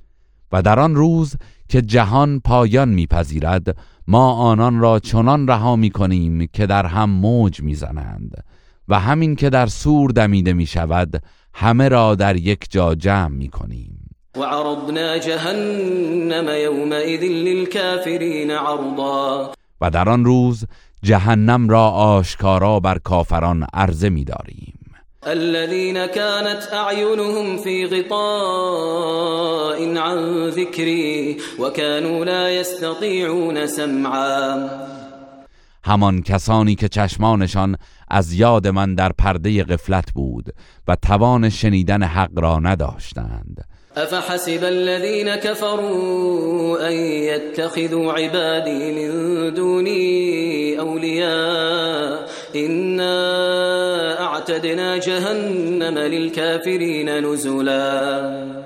و 0.51 0.61
در 0.61 0.79
آن 0.79 0.95
روز 0.95 1.35
که 1.69 1.81
جهان 1.81 2.39
پایان 2.39 2.89
میپذیرد 2.89 3.77
ما 4.07 4.33
آنان 4.33 4.79
را 4.79 4.99
چنان 4.99 5.47
رها 5.47 5.75
می 5.75 5.89
کنیم 5.89 6.47
که 6.53 6.65
در 6.65 6.85
هم 6.85 7.09
موج 7.09 7.61
می‌زنند. 7.61 8.43
و 8.87 8.99
همین 8.99 9.35
که 9.35 9.49
در 9.49 9.65
سور 9.67 10.09
دمیده 10.09 10.53
می 10.53 10.65
شود 10.65 11.21
همه 11.53 11.89
را 11.89 12.15
در 12.15 12.35
یک 12.35 12.67
جا 12.69 12.95
جمع 12.95 13.27
می 13.27 13.49
کنیم 13.49 14.09
وعرضنا 14.37 15.17
جهنم 15.17 16.49
يومئذ 16.49 17.23
للكافرين 17.23 18.51
عرضا. 18.51 19.53
و 19.81 19.89
در 19.89 20.09
آن 20.09 20.25
روز 20.25 20.65
جهنم 21.03 21.69
را 21.69 21.89
آشکارا 21.89 22.79
بر 22.79 22.97
کافران 22.97 23.67
عرضه 23.73 24.09
می 24.09 24.23
داریم 24.23 24.73
الذين 25.27 26.05
كانت 26.05 26.69
أعينهم 26.73 27.57
في 27.57 27.85
غطاء 27.85 29.17
عن 29.97 30.49
ذكري 30.49 31.37
وكانوا 31.59 32.25
لا 32.25 32.49
يستطيعون 32.49 33.67
سمعا. 33.67 34.69
همان 35.85 36.21
کسانی 36.21 36.75
که 36.75 36.87
چشمانشان 36.87 37.77
از 38.07 38.33
یاد 38.33 38.67
من 38.67 38.95
در 38.95 39.11
پرده 39.11 39.63
غفلت 39.63 40.11
بود 40.11 40.45
و 40.87 40.95
توان 40.95 41.49
شنیدن 41.49 42.03
حق 42.03 42.39
را 42.39 42.59
نداشتند. 42.59 43.65
أفحسب 43.97 44.63
الذين 44.63 45.35
كفروا 45.35 46.87
أن 46.87 46.93
يتخذوا 46.93 48.13
عبادي 48.13 48.91
من 48.91 49.53
دوني 49.53 50.79
أولياء 50.79 52.29
إنا 52.55 54.21
أعتدنا 54.25 54.97
جهنم 54.97 55.97
للكافرين 55.97 57.09
نزلا 57.09 58.63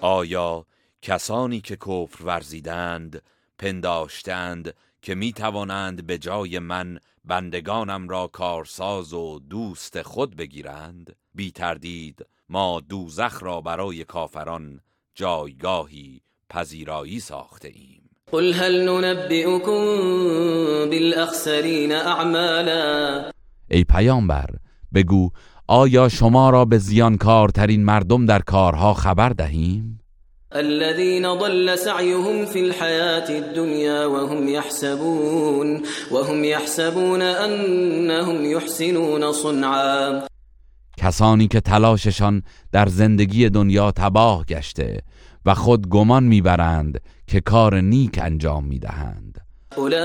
آیا 0.00 0.64
کسانی 1.02 1.60
که 1.60 1.76
کفر 1.76 2.24
ورزیدند 2.24 3.22
پنداشتند 3.58 4.74
که 5.08 5.14
می 5.14 5.32
توانند 5.32 6.06
به 6.06 6.18
جای 6.18 6.58
من 6.58 6.98
بندگانم 7.24 8.08
را 8.08 8.26
کارساز 8.26 9.12
و 9.12 9.40
دوست 9.50 10.02
خود 10.02 10.36
بگیرند 10.36 11.16
بی 11.34 11.50
تردید 11.50 12.26
ما 12.48 12.80
دوزخ 12.80 13.42
را 13.42 13.60
برای 13.60 14.04
کافران 14.04 14.80
جایگاهی 15.14 16.20
پذیرایی 16.50 17.20
ساخته 17.20 17.68
ایم. 17.68 18.02
قل 18.32 18.52
هل 18.52 18.88
ننبئكم 18.88 19.84
بالاخسرین 20.90 21.92
اعمالا. 21.92 23.30
ای 23.70 23.84
پیامبر 23.84 24.50
بگو 24.94 25.30
آیا 25.66 26.08
شما 26.08 26.50
را 26.50 26.64
به 26.64 26.78
زیانکارترین 26.78 27.84
مردم 27.84 28.26
در 28.26 28.38
کارها 28.38 28.94
خبر 28.94 29.28
دهیم؟ 29.28 29.97
الذين 30.52 31.34
ضل 31.34 31.78
سعيهم 31.78 32.46
في 32.46 32.60
الحياة 32.60 33.28
الدنيا 33.38 34.06
وهم 34.06 34.48
يحسبون 34.48 35.82
وهم 36.10 36.44
يحسبون 36.44 37.22
أنهم 37.22 38.44
يحسنون 38.44 39.32
صنعا. 39.32 40.26
کسانی 40.96 41.48
که 41.48 41.60
تلاششان 41.60 42.42
در 42.72 42.86
زندگی 42.88 43.48
دنیا 43.48 43.92
تباه 43.92 44.44
گشته 44.44 45.02
و 45.46 45.54
خود 45.54 45.88
گمان 45.88 46.24
می‌برند 46.24 47.00
که 47.26 47.40
کار 47.40 47.80
نیک 47.80 48.18
انجام 48.22 48.64
می‌دهند. 48.64 49.47
أولئك 49.78 49.98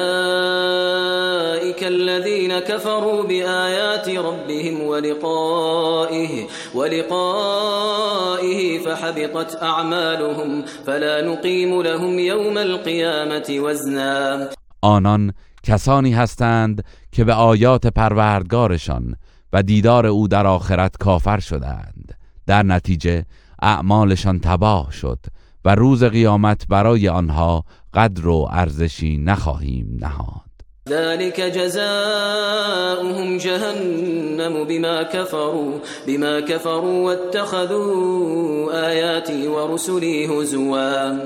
الذين 1.83 2.59
كفروا 2.59 3.23
بآيات 3.23 4.09
ربهم 4.09 4.81
ولقائه 4.81 6.47
ولقائه 6.75 8.79
فحبطت 8.79 9.63
أعمالهم 9.63 10.65
فلا 10.85 11.21
نقيم 11.21 11.81
لهم 11.81 12.19
يوم 12.19 12.57
القيامة 12.57 13.45
وزنا. 13.49 14.49
آنان 14.81 15.33
کسانی 15.63 16.13
هستند 16.13 16.83
که 17.11 17.23
به 17.23 17.33
آیات 17.33 17.87
پروردگارشان 17.87 19.15
و 19.53 19.63
دیدار 19.63 20.05
او 20.05 20.27
در 20.27 20.47
آخرت 20.47 20.97
کافر 20.97 21.39
شدند. 21.39 22.17
در 22.47 22.63
نتیجه 22.63 23.25
اعمالشان 23.61 24.39
تباه 24.39 24.91
شد 24.91 25.19
و 25.65 25.75
روز 25.75 26.03
قیامت 26.03 26.67
برای 26.69 27.09
آنها 27.09 27.65
قدر 27.93 28.27
و 28.27 28.47
ارزشی 28.51 29.17
نخواهیم 29.17 29.97
نهاد. 30.01 30.43
ذلك 30.89 31.39
جزاؤهم 31.39 33.37
جهنم 33.37 34.63
بما 34.67 35.03
كفروا 35.03 35.79
بما 36.07 36.41
كفروا 36.41 37.03
واتخذوا 37.03 38.73
آياتي 38.73 39.47
ورسلي 39.47 40.25
هزوا. 40.25 41.19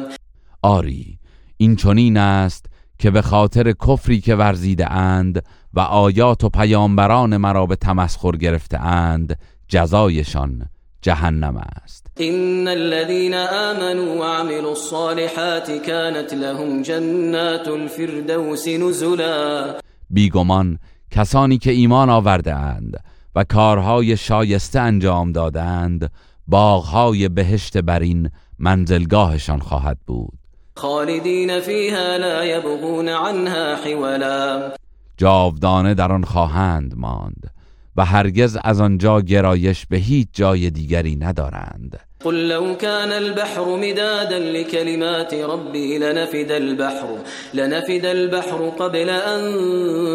آری 0.61 1.17
این 1.57 1.75
چنین 1.75 2.17
است 2.17 2.65
که 2.99 3.11
به 3.11 3.21
خاطر 3.21 3.71
کفری 3.71 4.21
که 4.21 4.35
ورزیده 4.35 4.91
اند 4.91 5.43
و 5.73 5.79
آیات 5.79 6.43
و 6.43 6.49
پیامبران 6.49 7.38
مرا 7.38 7.65
به 7.65 7.75
تمسخر 7.75 8.31
گرفته 8.31 8.79
اند 8.79 9.39
جزایشان 9.67 10.65
جهنم 11.01 11.57
است. 11.57 12.07
إن 12.22 12.68
الذين 12.68 13.34
آمنوا 13.34 14.15
وعملوا 14.20 14.72
الصالحات 14.72 15.72
كانت 15.72 16.34
لهم 16.34 16.82
جنات 16.82 17.68
الفردوس 17.68 18.68
نزلا. 18.68 19.76
بیگمان 20.09 20.80
کسانی 21.11 21.57
که 21.57 21.72
ایمان 21.72 22.09
آورده 22.09 22.55
اند 22.55 23.03
و 23.36 23.43
کارهای 23.43 24.18
شایسته 24.18 24.80
انجام 24.80 25.32
دادند 25.32 26.11
باغهای 26.47 27.30
بهشت 27.30 27.78
برین 27.78 28.32
منزلگاهشان 28.59 29.59
خواهد 29.59 29.97
بود. 30.07 30.38
خالدين 30.76 31.59
فيها 31.59 32.18
لا 32.18 32.45
يبغون 32.45 33.09
عنها 33.09 33.76
حولا. 33.76 34.72
جاودانه 35.18 35.93
در 35.93 36.11
آن 36.11 36.24
خواهند 36.24 36.93
ماند 36.97 37.51
و 37.95 38.05
هرگز 38.05 38.57
از 38.63 38.82
آنجا 38.82 39.22
گرایش 39.22 39.86
به 39.86 39.97
هیچ 39.97 40.28
جای 40.34 40.70
دیگری 40.70 41.15
ندارند. 41.15 42.07
قل 42.26 42.47
لو 42.47 42.78
كان 42.78 43.11
البحر 43.11 43.78
مدادا 43.78 44.39
لكلمات 44.39 45.34
ربي 45.34 45.97
لنفد 45.97 46.51
البحر 46.51 47.07
لنفد 47.53 48.05
البحر 48.05 48.70
قبل 48.70 49.09
أن 49.09 49.41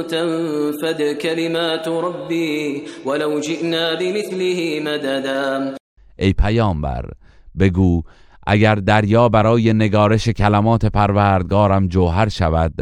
تنفد 0.06 1.16
كلمات 1.22 1.88
ربي 1.88 2.82
ولو 3.06 3.40
جئنا 3.40 3.94
بمثله 3.94 4.80
مددا. 4.80 5.74
ای 6.18 6.32
پیامبر 6.32 7.10
بگو 7.58 8.02
اگر 8.46 8.74
دریا 8.74 9.28
برای 9.28 9.72
نگارش 9.72 10.28
کلمات 10.28 10.86
پروردگارم 10.86 11.88
جوهر 11.88 12.28
شود 12.28 12.72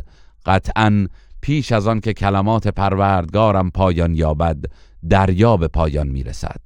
قطعا 0.47 1.07
پیش 1.41 1.73
از 1.73 1.87
آن 1.87 2.01
که 2.01 2.13
کلمات 2.13 2.69
پروردگارم 2.69 3.71
پایان 3.71 4.15
یابد 4.15 4.57
دریا 5.11 5.57
به 5.57 5.69
پایان 5.69 6.09
می‌رسد. 6.09 6.61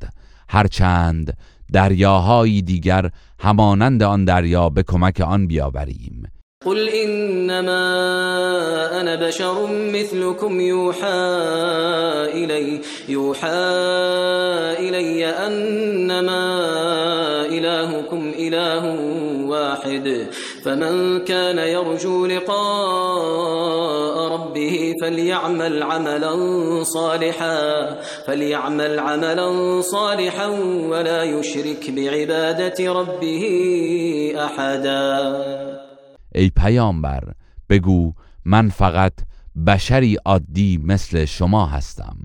هرچند 0.48 1.36
دریاهایی 1.74 2.62
دیگر 2.62 3.10
همانند 3.40 4.02
آن 4.02 4.24
دریا 4.24 4.68
به 4.68 4.82
کمک 4.82 5.20
آن 5.20 5.46
بیاوریم. 5.46 6.22
قل 6.64 6.88
إنما 6.88 7.80
أنا 9.00 9.14
بشر 9.26 9.66
مثلكم 9.70 10.60
يوحى 10.60 11.08
إلي 12.32 12.80
يوحى 13.08 13.48
إلي 14.78 15.26
أنما 15.26 16.44
إلهكم 17.46 18.32
إله 18.38 18.96
واحد. 19.48 20.26
فمن 20.64 21.24
كان 21.24 21.58
يرجو 21.58 22.26
لقاء 22.26 23.64
ربه 24.32 24.94
فليعمل 25.02 25.82
عملا 25.82 26.34
صالحا 26.82 27.96
فليعمل 28.26 28.98
عملا 28.98 29.80
صالحا 29.80 30.46
ولا 30.88 31.22
يشرك 31.22 31.90
بعبادة 31.90 32.92
ربه 32.92 33.44
أحدا. 34.36 35.83
ای 36.34 36.50
پیامبر 36.50 37.32
بگو 37.68 38.12
من 38.44 38.68
فقط 38.68 39.12
بشری 39.66 40.14
عادی 40.14 40.78
مثل 40.84 41.24
شما 41.24 41.66
هستم. 41.66 42.18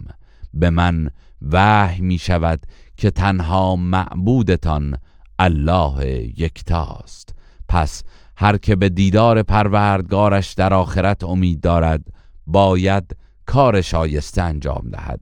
به 0.54 0.70
من 0.70 1.10
وحی 1.42 2.02
می 2.02 2.18
شود 2.18 2.66
که 2.98 3.12
تنها 3.12 3.76
معبودتان 3.76 4.98
الله 5.40 6.06
یکتاست. 6.38 7.36
پس 7.70 8.04
هر 8.38 8.58
که 8.58 8.76
به 8.76 8.90
دیدار 8.90 9.44
پروردگارش 9.44 10.54
در 10.54 10.74
آخرت 10.74 11.24
امید 11.24 11.62
دارد 11.62 12.08
باید 12.48 13.16
کار 13.46 13.82
شایسته 13.82 14.42
انجام 14.42 14.90
دهد 14.92 15.22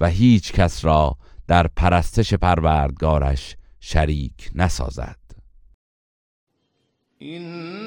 و 0.00 0.08
هیچ 0.08 0.52
کس 0.52 0.84
را 0.84 1.16
در 1.46 1.66
پرستش 1.66 2.34
پروردگارش 2.34 3.56
شریک 3.80 4.50
نسازد. 4.54 5.16
إن 7.20 7.85